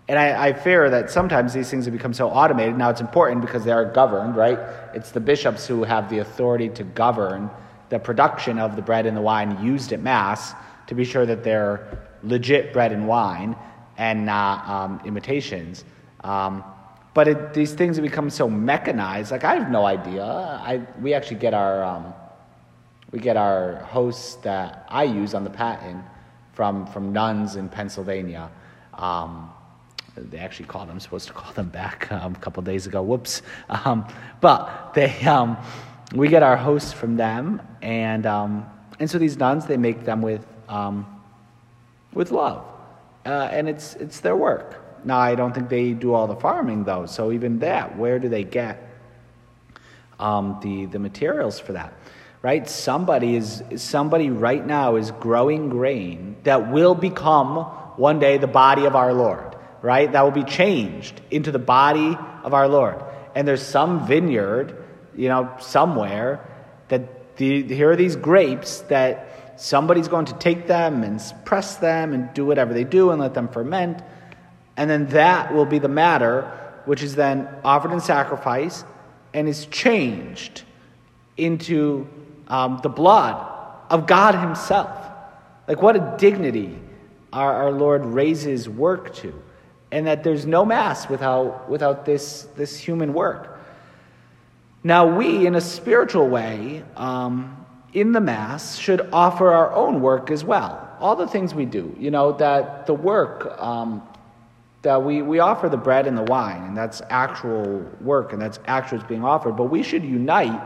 And 0.09 0.18
I, 0.18 0.49
I, 0.49 0.53
fear 0.53 0.90
that 0.90 1.11
sometimes 1.11 1.55
these 1.55 1.71
things 1.71 1.87
have 1.87 1.95
become 1.95 2.12
so 2.12 2.29
automated. 2.29 2.77
Now 2.77 2.90
it's 2.90 3.01
important 3.01 3.40
because 3.40 3.64
they 3.64 3.73
are 3.73 3.85
governed, 3.85 4.37
right? 4.37 4.59
It's 4.95 5.11
the 5.11 5.21
bishops 5.21 5.66
who 5.66 5.85
have 5.85 6.11
the 6.11 6.18
authority 6.18 6.68
to 6.71 6.85
govern 6.85 7.51
the 7.88 7.99
production 7.99 8.59
of 8.59 8.77
the 8.77 8.83
bread 8.83 9.07
and 9.07 9.16
the 9.16 9.21
wine 9.21 9.64
used 9.64 9.92
at 9.92 10.01
Mass 10.01 10.55
to 10.87 10.95
be 10.95 11.05
sure 11.05 11.27
that 11.27 11.45
they're 11.45 12.09
legit 12.23 12.73
bread 12.73 12.92
and 12.92 13.07
wine 13.07 13.57
and 13.99 14.25
not 14.27 14.68
um, 14.68 15.01
imitations. 15.05 15.85
Um, 16.25 16.64
but 17.14 17.29
it, 17.29 17.55
these 17.55 17.75
things 17.75 17.97
have 17.97 18.03
become 18.05 18.31
so 18.31 18.49
mechanized. 18.49 19.31
Like 19.31 19.45
I 19.45 19.55
have 19.55 19.71
no 19.71 19.85
idea. 19.85 20.25
I 20.25 20.83
we 21.01 21.14
actually 21.14 21.37
get 21.37 21.53
our 21.55 21.85
um, 21.85 22.14
we 23.11 23.18
get 23.18 23.37
our 23.37 23.77
hosts 23.77 24.37
that 24.37 24.87
I 24.88 25.05
use 25.05 25.35
on 25.35 25.45
the 25.45 25.51
paten 25.51 26.03
from 26.53 26.87
from 26.87 27.12
nuns 27.12 27.57
in 27.57 27.68
Pennsylvania. 27.68 28.51
Um, 28.95 29.51
they 30.16 30.38
actually 30.38 30.66
called. 30.66 30.88
I'm 30.88 31.01
supposed 31.01 31.27
to 31.29 31.35
call 31.35 31.53
them 31.53 31.68
back 31.68 32.11
um, 32.12 32.35
a 32.35 32.38
couple 32.38 32.62
days 32.62 32.87
ago. 32.87 33.03
Whoops. 33.03 33.42
Um, 33.68 34.07
but 34.40 34.92
they 34.95 35.09
we 36.14 36.29
get 36.29 36.42
our 36.42 36.57
hosts 36.57 36.92
from 36.92 37.16
them, 37.16 37.61
and 37.83 38.27
and 38.27 39.11
so 39.11 39.18
these 39.18 39.37
nuns 39.37 39.66
they 39.66 39.77
make 39.77 40.05
them 40.05 40.23
with 40.23 40.47
um, 40.68 41.07
with 42.12 42.31
love. 42.31 42.64
Uh, 43.25 43.48
and 43.51 43.68
it's, 43.68 43.94
it's 43.94 44.20
their 44.20 44.37
work. 44.37 44.83
Now, 45.05 45.18
I 45.18 45.35
don't 45.35 45.55
think 45.55 45.68
they 45.68 45.92
do 45.92 46.14
all 46.14 46.27
the 46.27 46.37
farming, 46.37 46.85
though. 46.85 47.07
So, 47.07 47.33
even 47.33 47.61
that, 47.61 47.96
where 47.96 48.18
do 48.18 48.29
they 48.29 48.44
get 48.44 48.88
um, 50.18 50.61
the, 50.62 50.87
the 50.87 50.98
materials 50.98 51.59
for 51.59 51.72
that? 51.72 51.92
Right? 52.40 52.68
Somebody 52.68 53.37
is 53.37 53.62
somebody 53.77 54.31
right 54.31 54.64
now 54.64 54.96
is 54.96 55.12
growing 55.12 55.68
grain 55.68 56.37
that 56.42 56.72
will 56.72 56.96
become 56.96 57.57
one 57.96 58.18
day 58.18 58.38
the 58.38 58.48
body 58.48 58.85
of 58.85 58.96
our 58.96 59.12
Lord. 59.12 59.57
Right? 59.81 60.11
That 60.11 60.22
will 60.22 60.33
be 60.33 60.44
changed 60.44 61.20
into 61.31 61.53
the 61.53 61.61
body 61.61 62.16
of 62.42 62.55
our 62.55 62.68
Lord. 62.68 63.03
And 63.35 63.46
there's 63.46 63.62
some 63.62 64.07
vineyard, 64.07 64.85
you 65.16 65.29
know, 65.29 65.53
somewhere 65.61 66.46
that 66.88 67.37
the, 67.37 67.62
here 67.62 67.90
are 67.90 67.96
these 67.96 68.16
grapes 68.16 68.81
that 68.83 69.32
somebody's 69.57 70.09
going 70.09 70.27
to 70.27 70.35
take 70.35 70.67
them 70.67 71.03
and 71.03 71.21
press 71.45 71.77
them 71.77 72.12
and 72.12 72.33
do 72.35 72.45
whatever 72.45 72.73
they 72.75 72.85
do 72.85 73.11
and 73.11 73.21
let 73.21 73.35
them 73.35 73.49
ferment. 73.49 74.03
And 74.77 74.88
then 74.88 75.07
that 75.09 75.53
will 75.53 75.67
be 75.67 75.79
the 75.79 75.88
matter, 75.88 76.43
which 76.85 77.03
is 77.03 77.15
then 77.15 77.49
offered 77.65 77.93
in 77.93 78.01
sacrifice 78.01 78.85
and 79.35 79.49
is 79.49 79.67
changed 79.67 80.62
into 81.37 82.07
um, 82.49 82.81
the 82.83 82.88
blood 82.88 83.47
of 83.91 84.07
God 84.07 84.35
Himself. 84.35 84.91
Like, 85.69 85.81
what 85.81 85.97
a 85.97 86.15
dignity 86.19 86.79
our, 87.33 87.65
our 87.65 87.71
Lord 87.71 88.05
raises 88.05 88.69
work 88.69 89.15
to. 89.17 89.43
And 89.91 90.07
that 90.07 90.25
there's 90.25 90.47
no 90.47 90.65
Mass 90.65 91.09
without, 91.09 91.69
without 91.69 92.05
this, 92.05 92.43
this 92.57 92.79
human 92.79 93.12
work. 93.12 93.61
Now, 94.85 95.17
we, 95.17 95.47
in 95.47 95.55
a 95.55 95.61
spiritual 95.61 96.29
way, 96.29 96.83
um, 96.97 97.62
in 97.93 98.13
the 98.13 98.21
Mass, 98.21 98.77
should 98.79 99.09
offer 99.13 99.51
our 99.51 99.73
own 99.75 100.01
work 100.01 100.31
as 100.31 100.45
well. 100.45 100.89
All 101.01 101.17
the 101.17 101.27
things 101.27 101.55
we 101.55 101.65
do, 101.65 101.95
you 101.99 102.11
know, 102.11 102.33
that 102.33 102.87
the 102.87 102.95
work 102.95 103.59
um, 103.61 104.03
that 104.83 105.03
we, 105.03 105.23
we 105.23 105.39
offer 105.39 105.69
the 105.69 105.77
bread 105.77 106.07
and 106.07 106.19
the 106.19 106.25
wine, 106.25 106.63
and 106.65 106.77
that's 106.77 107.03
actual 107.09 107.89
work, 108.01 108.33
and 108.33 108.43
that's 108.43 108.59
actually 108.67 109.03
being 109.09 109.25
offered, 109.25 109.57
but 109.57 109.65
we 109.65 109.83
should 109.83 110.05
unite 110.05 110.61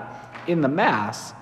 in 0.46 0.62
the 0.62 0.68
Mass 0.68 1.34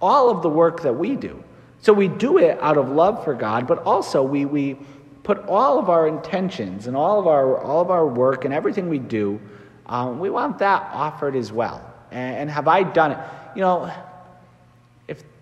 all 0.00 0.30
of 0.30 0.42
the 0.42 0.48
work 0.48 0.82
that 0.82 0.94
we 0.94 1.14
do. 1.14 1.42
So 1.80 1.92
we 1.92 2.08
do 2.08 2.38
it 2.38 2.58
out 2.60 2.78
of 2.78 2.90
love 2.90 3.22
for 3.22 3.34
God, 3.34 3.66
but 3.66 3.82
also 3.84 4.22
we, 4.22 4.44
we 4.46 4.78
put 5.22 5.38
all 5.46 5.78
of 5.78 5.90
our 5.90 6.08
intentions 6.08 6.86
and 6.86 6.96
all 6.96 7.20
of 7.20 7.26
our, 7.26 7.58
all 7.58 7.80
of 7.80 7.90
our 7.90 8.06
work 8.06 8.44
and 8.44 8.54
everything 8.54 8.88
we 8.88 8.98
do, 8.98 9.40
um, 9.86 10.18
we 10.18 10.30
want 10.30 10.58
that 10.58 10.88
offered 10.92 11.36
as 11.36 11.52
well. 11.52 11.84
And, 12.10 12.36
and, 12.36 12.50
have 12.50 12.68
I 12.68 12.82
done 12.82 13.12
it? 13.12 13.18
You 13.54 13.62
know, 13.62 13.92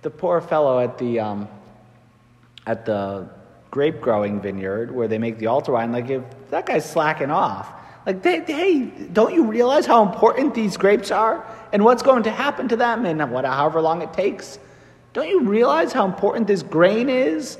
the 0.02 0.10
poor 0.10 0.40
fellow 0.40 0.78
at 0.78 0.98
the, 0.98 1.20
um, 1.20 1.48
at 2.66 2.86
the 2.86 3.28
grape 3.70 4.00
growing 4.00 4.40
vineyard 4.40 4.90
where 4.90 5.08
they 5.08 5.18
make 5.18 5.38
the 5.38 5.46
altar 5.46 5.72
wine, 5.72 5.92
like 5.92 6.08
if 6.08 6.22
that 6.50 6.66
guy's 6.66 6.88
slacking 6.88 7.30
off, 7.30 7.72
like, 8.06 8.22
they, 8.22 8.40
hey, 8.40 8.84
don't 9.12 9.34
you 9.34 9.44
realize 9.44 9.84
how 9.84 10.02
important 10.02 10.54
these 10.54 10.76
grapes 10.76 11.10
are 11.10 11.46
and 11.72 11.84
what's 11.84 12.02
going 12.02 12.22
to 12.22 12.30
happen 12.30 12.66
to 12.68 12.76
them 12.76 13.04
and 13.04 13.30
what, 13.30 13.44
however 13.44 13.80
long 13.82 14.00
it 14.00 14.12
takes? 14.12 14.58
Don't 15.12 15.28
you 15.28 15.40
realize 15.40 15.92
how 15.92 16.06
important 16.06 16.46
this 16.46 16.62
grain 16.62 17.10
is? 17.10 17.58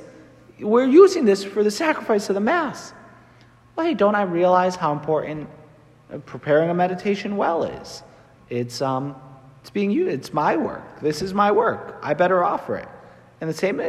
We're 0.59 0.85
using 0.85 1.25
this 1.25 1.43
for 1.43 1.63
the 1.63 1.71
sacrifice 1.71 2.29
of 2.29 2.33
the 2.35 2.41
Mass. 2.41 2.93
Well, 3.75 3.85
hey, 3.85 3.93
don't 3.93 4.15
I 4.15 4.23
realize 4.23 4.75
how 4.75 4.91
important 4.93 5.47
preparing 6.25 6.69
a 6.69 6.73
meditation 6.73 7.37
well 7.37 7.63
is? 7.63 8.01
It's, 8.49 8.81
um, 8.81 9.15
it's 9.61 9.69
being 9.69 9.91
used. 9.91 10.11
It's 10.11 10.33
my 10.33 10.57
work. 10.57 10.99
This 11.01 11.21
is 11.21 11.33
my 11.33 11.51
work. 11.51 11.99
I 12.01 12.13
better 12.13 12.43
offer 12.43 12.77
it. 12.77 12.89
And 13.39 13.49
the 13.49 13.53
same 13.53 13.79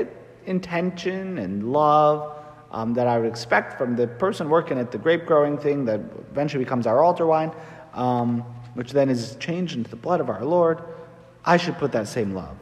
intention 0.46 1.38
and 1.38 1.72
love 1.72 2.36
um, 2.70 2.94
that 2.94 3.06
I 3.06 3.18
would 3.18 3.28
expect 3.28 3.78
from 3.78 3.96
the 3.96 4.06
person 4.06 4.48
working 4.48 4.78
at 4.78 4.90
the 4.90 4.98
grape 4.98 5.26
growing 5.26 5.58
thing 5.58 5.84
that 5.86 6.00
eventually 6.30 6.64
becomes 6.64 6.86
our 6.86 7.02
altar 7.02 7.26
wine, 7.26 7.52
um, 7.94 8.42
which 8.74 8.92
then 8.92 9.08
is 9.08 9.36
changed 9.36 9.76
into 9.76 9.90
the 9.90 9.96
blood 9.96 10.20
of 10.20 10.28
our 10.28 10.44
Lord. 10.44 10.82
I 11.44 11.56
should 11.56 11.76
put 11.78 11.92
that 11.92 12.08
same 12.08 12.34
love 12.34 12.56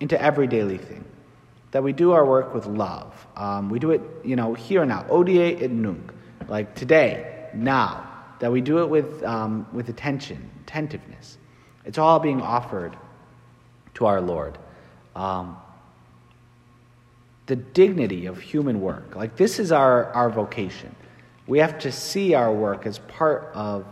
into 0.00 0.20
every 0.20 0.46
daily 0.46 0.78
thing. 0.78 1.04
That 1.72 1.82
we 1.82 1.92
do 1.92 2.12
our 2.12 2.24
work 2.24 2.54
with 2.54 2.66
love. 2.66 3.26
Um, 3.36 3.68
we 3.68 3.78
do 3.78 3.90
it, 3.90 4.00
you 4.22 4.36
know, 4.36 4.54
here 4.54 4.82
and 4.82 4.88
now. 4.88 5.04
Hodie 5.04 5.60
et 5.60 5.70
nunc. 5.70 6.12
Like 6.48 6.74
today, 6.74 7.48
now. 7.54 8.10
That 8.40 8.52
we 8.52 8.60
do 8.60 8.78
it 8.78 8.88
with, 8.88 9.22
um, 9.24 9.66
with 9.72 9.88
attention, 9.88 10.50
attentiveness. 10.62 11.38
It's 11.84 11.98
all 11.98 12.18
being 12.18 12.40
offered 12.40 12.96
to 13.94 14.06
our 14.06 14.20
Lord. 14.20 14.58
Um, 15.14 15.56
the 17.46 17.56
dignity 17.56 18.26
of 18.26 18.40
human 18.40 18.80
work. 18.80 19.14
Like, 19.14 19.36
this 19.36 19.58
is 19.58 19.70
our, 19.70 20.06
our 20.12 20.30
vocation. 20.30 20.94
We 21.46 21.58
have 21.58 21.78
to 21.80 21.92
see 21.92 22.34
our 22.34 22.52
work 22.52 22.86
as 22.86 22.98
part 23.00 23.50
of 23.54 23.84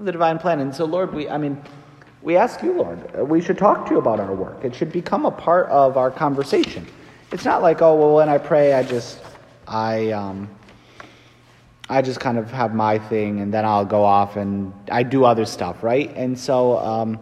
the 0.00 0.10
divine 0.10 0.38
plan. 0.38 0.60
And 0.60 0.74
so, 0.74 0.84
Lord, 0.86 1.14
we, 1.14 1.28
I 1.28 1.38
mean, 1.38 1.62
we 2.22 2.36
ask 2.36 2.62
you, 2.62 2.72
Lord, 2.72 3.28
we 3.28 3.40
should 3.40 3.58
talk 3.58 3.86
to 3.86 3.92
you 3.92 3.98
about 3.98 4.18
our 4.18 4.34
work. 4.34 4.64
It 4.64 4.74
should 4.74 4.92
become 4.92 5.24
a 5.24 5.30
part 5.30 5.68
of 5.68 5.96
our 5.96 6.10
conversation. 6.10 6.86
It's 7.32 7.44
not 7.44 7.62
like, 7.62 7.80
oh, 7.80 7.94
well, 7.94 8.14
when 8.14 8.28
I 8.28 8.38
pray, 8.38 8.74
I 8.74 8.82
just, 8.82 9.20
I, 9.68 10.10
um, 10.10 10.50
I 11.90 12.02
just 12.02 12.20
kind 12.20 12.38
of 12.38 12.50
have 12.50 12.74
my 12.74 12.98
thing 12.98 13.40
and 13.40 13.52
then 13.52 13.64
I'll 13.64 13.84
go 13.84 14.04
off 14.04 14.36
and 14.36 14.72
I 14.90 15.02
do 15.02 15.24
other 15.24 15.44
stuff, 15.44 15.82
right? 15.82 16.10
And 16.16 16.38
so 16.38 16.78
um, 16.78 17.18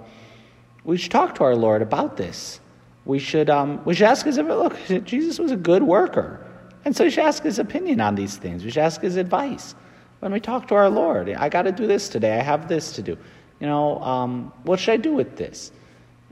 we 0.85 0.97
should 0.97 1.11
talk 1.11 1.35
to 1.37 1.45
our 1.45 1.57
Lord 1.57 1.83
about 1.83 2.17
this 2.17 2.61
we 3.09 3.19
should, 3.19 3.49
um, 3.49 3.83
we 3.87 3.95
should 3.95 4.07
ask 4.07 4.27
his, 4.27 4.37
look, 4.37 4.77
Jesus 5.05 5.39
was 5.39 5.51
a 5.51 5.57
good 5.57 5.83
worker. 5.83 6.45
And 6.85 6.95
so 6.95 7.05
we 7.05 7.11
should 7.11 7.25
ask 7.25 7.43
his 7.43 7.59
opinion 7.59 8.03
on 8.03 8.15
these 8.15 8.37
things. 8.37 8.63
We 8.63 8.71
should 8.71 8.83
ask 8.83 9.01
his 9.01 9.17
advice. 9.17 9.75
When 10.21 10.31
we 10.31 10.41
talk 10.41 10.69
to 10.69 10.75
our 10.75 10.91
Lord, 10.91 11.31
I 11.31 11.49
got 11.49 11.63
to 11.63 11.73
do 11.73 11.87
this 11.87 12.11
today. 12.11 12.39
I 12.39 12.43
have 12.43 12.69
this 12.69 12.93
to 12.93 13.03
do. 13.03 13.17
You 13.61 13.67
know, 13.67 13.99
um, 14.03 14.53
what 14.65 14.79
should 14.79 14.93
I 14.93 14.97
do 14.99 15.15
with 15.15 15.37
this? 15.37 15.73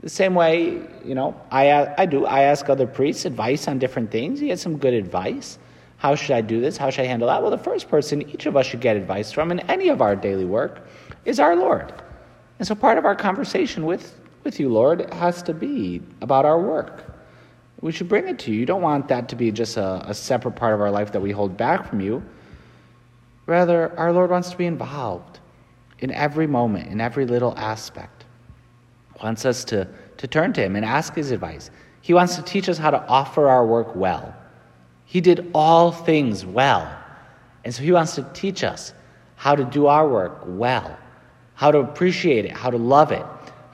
The 0.01 0.09
same 0.09 0.35
way, 0.35 0.79
you 1.03 1.15
know, 1.15 1.39
I, 1.49 1.95
I 1.97 2.05
do. 2.05 2.27
I 2.27 2.43
ask 2.43 2.69
other 2.69 2.85
priests 2.85 3.25
advice 3.25 3.67
on 3.67 3.79
different 3.79 4.11
things. 4.11 4.39
He 4.39 4.49
had 4.49 4.59
some 4.59 4.77
good 4.77 4.93
advice. 4.93 5.57
How 5.97 6.15
should 6.15 6.31
I 6.31 6.41
do 6.41 6.61
this? 6.61 6.77
How 6.77 6.89
should 6.89 7.01
I 7.03 7.07
handle 7.07 7.27
that? 7.27 7.41
Well, 7.41 7.51
the 7.51 7.57
first 7.57 7.89
person 7.89 8.21
each 8.29 8.45
of 8.45 8.55
us 8.55 8.67
should 8.67 8.81
get 8.81 8.95
advice 8.95 9.31
from 9.31 9.51
in 9.51 9.59
any 9.61 9.89
of 9.89 10.01
our 10.01 10.15
daily 10.15 10.45
work 10.45 10.87
is 11.25 11.39
our 11.39 11.55
Lord. 11.55 11.93
And 12.59 12.67
so 12.67 12.75
part 12.75 12.97
of 12.97 13.05
our 13.05 13.15
conversation 13.15 13.85
with 13.85 14.19
with 14.47 14.61
you, 14.61 14.69
Lord, 14.69 15.13
has 15.13 15.43
to 15.43 15.53
be 15.53 16.01
about 16.21 16.45
our 16.45 16.57
work. 16.57 17.03
We 17.81 17.91
should 17.91 18.07
bring 18.07 18.29
it 18.29 18.39
to 18.39 18.51
you. 18.51 18.61
You 18.61 18.65
don't 18.65 18.81
want 18.81 19.09
that 19.09 19.27
to 19.27 19.35
be 19.35 19.51
just 19.51 19.75
a, 19.75 20.01
a 20.07 20.13
separate 20.13 20.53
part 20.53 20.73
of 20.73 20.79
our 20.79 20.89
life 20.89 21.11
that 21.11 21.19
we 21.19 21.31
hold 21.31 21.57
back 21.57 21.89
from 21.89 21.99
you. 21.99 22.23
Rather, 23.45 23.91
our 23.99 24.13
Lord 24.13 24.29
wants 24.29 24.49
to 24.51 24.57
be 24.57 24.65
involved 24.65 25.41
in 25.99 26.11
every 26.11 26.47
moment, 26.47 26.87
in 26.89 27.01
every 27.01 27.25
little 27.25 27.57
aspect. 27.57 28.23
He 29.15 29.25
Wants 29.25 29.43
us 29.43 29.65
to, 29.65 29.85
to 30.15 30.27
turn 30.27 30.53
to 30.53 30.61
Him 30.61 30.77
and 30.77 30.85
ask 30.85 31.13
His 31.13 31.31
advice. 31.31 31.69
He 31.99 32.13
wants 32.13 32.37
to 32.37 32.41
teach 32.41 32.69
us 32.69 32.77
how 32.77 32.91
to 32.91 33.05
offer 33.07 33.49
our 33.49 33.65
work 33.65 33.97
well. 33.97 34.33
He 35.07 35.19
did 35.19 35.49
all 35.55 35.91
things 35.91 36.45
well. 36.45 36.87
And 37.65 37.73
so 37.73 37.81
He 37.81 37.91
wants 37.91 38.13
to 38.15 38.29
teach 38.33 38.63
us 38.63 38.93
how 39.35 39.55
to 39.55 39.65
do 39.65 39.87
our 39.87 40.07
work 40.07 40.43
well, 40.45 40.95
how 41.55 41.71
to 41.71 41.79
appreciate 41.79 42.45
it, 42.45 42.51
how 42.51 42.69
to 42.69 42.77
love 42.77 43.11
it, 43.11 43.25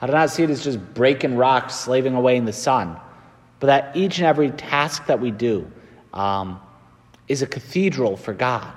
I 0.04 0.06
do 0.06 0.12
not 0.12 0.28
see 0.28 0.42
it 0.42 0.50
as 0.50 0.62
just 0.62 0.78
breaking 0.92 1.36
rocks, 1.36 1.74
slaving 1.74 2.14
away 2.14 2.36
in 2.36 2.44
the 2.44 2.52
sun, 2.52 3.00
but 3.58 3.68
that 3.68 3.96
each 3.96 4.18
and 4.18 4.26
every 4.26 4.50
task 4.50 5.06
that 5.06 5.18
we 5.18 5.30
do 5.30 5.66
um, 6.12 6.60
is 7.26 7.40
a 7.40 7.46
cathedral 7.46 8.18
for 8.18 8.34
God. 8.34 8.70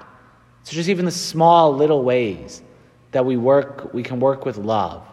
So 0.64 0.72
just 0.72 0.88
even 0.88 1.04
the 1.04 1.12
small 1.12 1.76
little 1.76 2.02
ways 2.04 2.62
that 3.12 3.26
we 3.26 3.36
work, 3.36 3.94
we 3.94 4.04
can 4.04 4.22
work 4.22 4.46
with 4.46 4.58
love, 4.58 5.06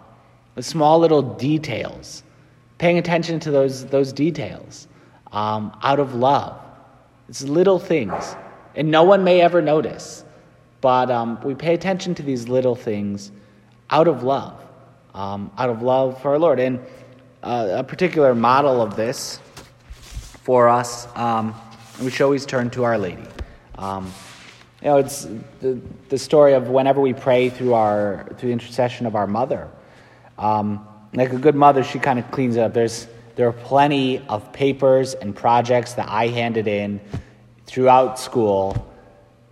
the 0.54 0.62
small 0.62 1.00
little 1.00 1.20
details, 1.20 2.22
paying 2.78 2.98
attention 2.98 3.40
to 3.40 3.50
those, 3.50 3.84
those 3.86 4.12
details 4.12 4.86
um, 5.32 5.76
out 5.82 5.98
of 5.98 6.14
love. 6.14 6.63
It's 7.34 7.42
little 7.42 7.80
things, 7.80 8.36
and 8.76 8.92
no 8.92 9.02
one 9.02 9.24
may 9.24 9.40
ever 9.40 9.60
notice, 9.60 10.24
but 10.80 11.10
um, 11.10 11.40
we 11.42 11.56
pay 11.56 11.74
attention 11.74 12.14
to 12.14 12.22
these 12.22 12.48
little 12.48 12.76
things 12.76 13.32
out 13.90 14.06
of 14.06 14.22
love 14.22 14.64
um, 15.14 15.50
out 15.58 15.68
of 15.68 15.82
love 15.82 16.22
for 16.22 16.28
our 16.30 16.38
Lord. 16.38 16.60
And 16.60 16.78
uh, 17.42 17.68
a 17.72 17.82
particular 17.82 18.36
model 18.36 18.80
of 18.80 18.94
this 18.94 19.40
for 20.44 20.68
us, 20.68 21.08
um, 21.16 21.56
we 22.00 22.12
should 22.12 22.22
always 22.24 22.46
turn 22.46 22.70
to 22.70 22.84
Our 22.84 22.98
Lady. 22.98 23.26
Um, 23.78 24.12
you 24.80 24.90
know, 24.90 24.98
it's 24.98 25.26
the, 25.60 25.80
the 26.10 26.18
story 26.18 26.52
of 26.52 26.68
whenever 26.68 27.00
we 27.00 27.14
pray 27.14 27.48
through 27.50 27.74
our 27.74 28.28
through 28.36 28.50
the 28.50 28.52
intercession 28.52 29.06
of 29.06 29.16
our 29.16 29.26
mother. 29.26 29.68
Um, 30.38 30.86
like 31.14 31.32
a 31.32 31.38
good 31.38 31.56
mother, 31.56 31.82
she 31.82 31.98
kind 31.98 32.20
of 32.20 32.30
cleans 32.30 32.54
it 32.54 32.60
up. 32.60 32.74
There's 32.74 33.08
there 33.36 33.48
are 33.48 33.52
plenty 33.52 34.18
of 34.28 34.52
papers 34.52 35.14
and 35.14 35.34
projects 35.34 35.94
that 35.94 36.08
I 36.08 36.28
handed 36.28 36.68
in 36.68 37.00
throughout 37.66 38.18
school 38.18 38.90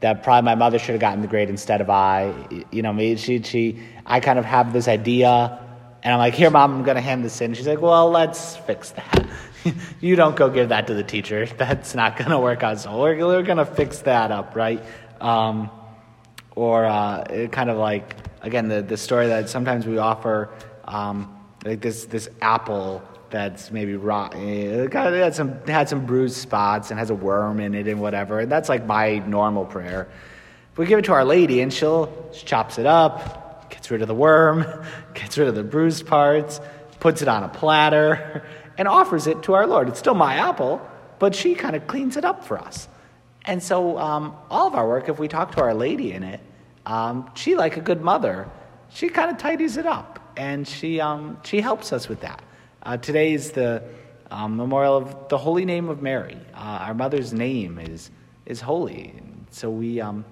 that 0.01 0.23
probably 0.23 0.45
my 0.45 0.55
mother 0.57 0.79
should 0.79 0.91
have 0.91 1.01
gotten 1.01 1.23
the 1.23 1.29
grade 1.29 1.49
instead 1.49 1.81
of 1.81 1.89
I. 1.89 2.35
You 2.71 2.83
know, 2.83 2.93
me 2.93 3.17
she 3.17 3.43
she 3.43 3.81
I 4.05 4.21
kind 4.21 4.39
of 4.39 4.45
have 4.45 4.73
this 4.73 4.89
idea, 4.89 5.59
and 6.03 6.13
I'm 6.13 6.19
like, 6.19 6.35
here, 6.35 6.51
mom, 6.51 6.75
I'm 6.75 6.83
gonna 6.83 7.01
hand 7.01 7.25
this 7.25 7.41
in. 7.41 7.55
She's 7.55 7.67
like, 7.67 7.81
well, 7.81 8.11
let's 8.11 8.57
fix 8.57 8.91
that. 8.91 9.27
you 10.01 10.17
don't 10.17 10.37
go 10.37 10.51
give 10.51 10.71
that 10.71 10.89
to 10.89 10.95
the 10.95 11.05
teacher. 11.05 11.47
That's 11.47 11.95
not 11.95 12.17
gonna 12.17 12.41
work 12.41 12.63
out. 12.63 12.81
So 12.81 13.01
we're 13.01 13.17
we're 13.27 13.43
gonna 13.43 13.67
fix 13.67 14.01
that 14.01 14.31
up, 14.31 14.55
right? 14.55 14.85
Um, 15.21 15.71
or 16.55 16.85
uh, 16.85 17.47
kind 17.49 17.71
of 17.71 17.79
like 17.79 18.17
again 18.43 18.69
the 18.69 18.83
the 18.83 18.97
story 18.97 19.29
that 19.29 19.49
sometimes 19.49 19.87
we 19.87 19.99
offer, 19.99 20.51
um, 20.85 21.37
like 21.65 21.81
this 21.81 22.07
this 22.07 22.29
apple 22.41 23.03
that's 23.33 23.71
maybe 23.73 23.97
rotten. 23.97 24.47
It 24.47 24.93
had 24.93 25.35
some 25.35 25.67
had 25.67 25.89
some 25.89 26.07
bruised 26.07 26.37
spots 26.37 26.91
and 26.91 27.01
has 27.01 27.11
a 27.11 27.15
worm 27.15 27.59
in 27.59 27.75
it 27.75 27.89
and 27.89 28.01
whatever. 28.01 28.39
And 28.41 28.53
that's 28.53 28.69
like 28.69 28.87
my 28.87 29.19
normal 29.19 29.65
prayer. 29.65 30.09
We 30.77 30.87
give 30.87 30.99
it 30.99 31.07
to 31.07 31.13
Our 31.13 31.25
Lady 31.25 31.61
and 31.61 31.73
she'll 31.73 32.31
she 32.33 32.47
chops 32.47 32.79
it 32.79 32.87
up, 32.87 33.71
gets 33.71 33.91
rid 33.91 34.03
of 34.03 34.09
the 34.09 34.15
worm, 34.15 34.65
gets 35.15 35.37
rid 35.37 35.49
of 35.49 35.55
the 35.55 35.65
bruised 35.65 36.07
parts, 36.07 36.61
puts 37.01 37.23
it 37.23 37.29
on 37.29 37.43
a 37.43 37.49
platter, 37.49 38.45
and 38.79 38.87
offers 38.87 39.27
it 39.27 39.43
to 39.45 39.55
our 39.55 39.67
Lord. 39.67 39.89
It's 39.89 39.99
still 39.99 40.15
my 40.15 40.37
apple, 40.37 40.81
but 41.19 41.35
she 41.35 41.55
kind 41.55 41.75
of 41.75 41.87
cleans 41.87 42.17
it 42.17 42.25
up 42.25 42.45
for 42.45 42.59
us. 42.59 42.89
And 43.45 43.63
so 43.63 43.99
um, 43.99 44.37
all 44.51 44.69
of 44.69 44.75
our 44.75 44.87
work, 44.87 45.09
if 45.09 45.19
we 45.19 45.27
talk 45.27 45.53
to 45.57 45.63
Our 45.63 45.75
Lady 45.75 46.13
in 46.13 46.23
it, 46.23 46.41
um, 46.87 47.31
she, 47.35 47.57
like 47.57 47.77
a 47.77 47.81
good 47.81 48.01
mother, 48.01 48.49
she 48.89 49.09
kind 49.09 49.31
of 49.31 49.39
tidies 49.39 49.77
it 49.77 49.87
up 49.87 50.21
and 50.37 50.67
she, 50.67 51.01
um, 51.01 51.39
she 51.43 51.61
helps 51.61 51.93
us 51.93 52.09
with 52.09 52.21
that. 52.21 52.43
Uh, 52.85 52.97
today 52.97 53.33
is 53.33 53.53
the 53.53 53.81
um, 54.33 54.57
memorial 54.57 54.97
of 54.97 55.29
the 55.29 55.39
holy 55.39 55.65
name 55.65 55.89
of 55.89 56.03
Mary. 56.03 56.37
Uh, 56.53 56.59
our 56.59 56.95
mother's 56.95 57.33
name 57.33 57.79
is, 57.79 58.11
is 58.45 58.61
holy. 58.61 59.15
So 59.51 59.71
we, 59.71 60.01
um, 60.01 60.25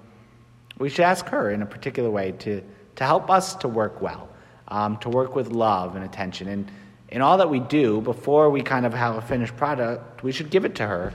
we 0.77 0.89
should 0.89 1.05
ask 1.05 1.27
her 1.27 1.51
in 1.51 1.63
a 1.63 1.67
particular 1.67 2.11
way 2.11 2.33
to, 2.33 2.61
to 2.97 3.05
help 3.05 3.31
us 3.31 3.55
to 3.57 3.69
work 3.69 4.03
well, 4.03 4.29
um, 4.67 4.97
to 4.99 5.09
work 5.09 5.37
with 5.37 5.53
love 5.53 5.95
and 5.95 6.05
attention. 6.05 6.49
And 6.49 6.73
in 7.11 7.23
all 7.23 7.39
that 7.39 7.49
we 7.49 7.61
do, 7.61 8.01
before 8.01 8.51
we 8.51 8.63
kind 8.63 8.85
of 8.85 8.95
have 8.95 9.15
a 9.15 9.23
finished 9.23 9.57
product, 9.57 10.25
we 10.25 10.33
should 10.33 10.51
give 10.51 10.65
it 10.65 10.75
to 10.77 10.87
her 10.87 11.15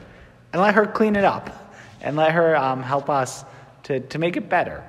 and 0.54 0.62
let 0.62 0.76
her 0.76 0.86
clean 0.86 1.18
it 1.18 1.26
up 1.26 1.74
and 2.00 2.16
let 2.16 2.32
her 2.32 2.56
um, 2.56 2.82
help 2.82 3.10
us 3.10 3.44
to, 3.84 4.00
to 4.00 4.20
make 4.20 4.38
it 4.38 4.48
better. 4.48 4.86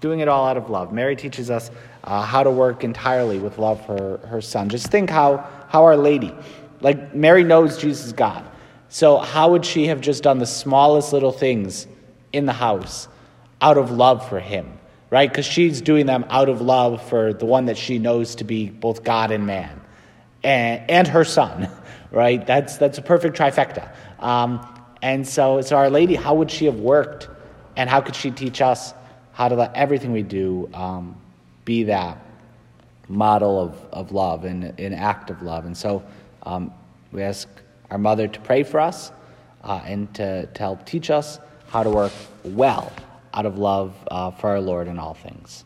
Doing 0.00 0.20
it 0.20 0.28
all 0.28 0.46
out 0.46 0.56
of 0.56 0.68
love. 0.70 0.92
Mary 0.92 1.16
teaches 1.16 1.50
us 1.50 1.70
uh, 2.04 2.22
how 2.22 2.42
to 2.42 2.50
work 2.50 2.84
entirely 2.84 3.38
with 3.38 3.58
love 3.58 3.84
for 3.86 4.18
her 4.26 4.40
son. 4.40 4.68
Just 4.68 4.88
think 4.88 5.10
how, 5.10 5.48
how 5.68 5.84
Our 5.84 5.96
Lady, 5.96 6.34
like 6.80 7.14
Mary 7.14 7.44
knows 7.44 7.78
Jesus 7.78 8.06
is 8.06 8.12
God. 8.12 8.44
So, 8.88 9.18
how 9.18 9.50
would 9.50 9.64
she 9.64 9.88
have 9.88 10.00
just 10.00 10.22
done 10.22 10.38
the 10.38 10.46
smallest 10.46 11.12
little 11.12 11.32
things 11.32 11.86
in 12.32 12.46
the 12.46 12.52
house 12.52 13.08
out 13.60 13.78
of 13.78 13.90
love 13.90 14.28
for 14.28 14.38
him, 14.38 14.78
right? 15.10 15.28
Because 15.28 15.46
she's 15.46 15.80
doing 15.80 16.06
them 16.06 16.24
out 16.30 16.48
of 16.48 16.60
love 16.60 17.06
for 17.08 17.32
the 17.32 17.46
one 17.46 17.66
that 17.66 17.76
she 17.76 17.98
knows 17.98 18.36
to 18.36 18.44
be 18.44 18.68
both 18.68 19.02
God 19.02 19.32
and 19.32 19.46
man, 19.46 19.80
and, 20.44 20.88
and 20.88 21.08
her 21.08 21.24
son, 21.24 21.68
right? 22.10 22.46
That's, 22.46 22.76
that's 22.76 22.98
a 22.98 23.02
perfect 23.02 23.36
trifecta. 23.36 23.90
Um, 24.20 24.66
and 25.02 25.26
so, 25.26 25.60
so, 25.62 25.76
Our 25.76 25.90
Lady, 25.90 26.14
how 26.14 26.34
would 26.34 26.50
she 26.50 26.66
have 26.66 26.78
worked, 26.78 27.28
and 27.76 27.90
how 27.90 28.00
could 28.00 28.14
she 28.14 28.30
teach 28.30 28.60
us 28.60 28.94
how 29.36 29.50
to 29.50 29.54
let 29.54 29.74
everything 29.74 30.12
we 30.12 30.22
do 30.22 30.66
um, 30.72 31.14
be 31.66 31.82
that 31.82 32.16
model 33.06 33.60
of, 33.60 33.76
of 33.92 34.10
love 34.10 34.46
and 34.46 34.64
an 34.80 34.94
act 34.94 35.28
of 35.28 35.42
love. 35.42 35.66
And 35.66 35.76
so 35.76 36.02
um, 36.44 36.72
we 37.12 37.20
ask 37.20 37.46
our 37.90 37.98
mother 37.98 38.28
to 38.28 38.40
pray 38.40 38.62
for 38.62 38.80
us 38.80 39.12
uh, 39.62 39.82
and 39.84 40.12
to, 40.14 40.46
to 40.46 40.58
help 40.58 40.86
teach 40.86 41.10
us 41.10 41.38
how 41.68 41.82
to 41.82 41.90
work 41.90 42.12
well 42.44 42.90
out 43.34 43.44
of 43.44 43.58
love 43.58 43.94
uh, 44.10 44.30
for 44.30 44.48
our 44.48 44.60
Lord 44.60 44.88
in 44.88 44.98
all 44.98 45.12
things. 45.12 45.65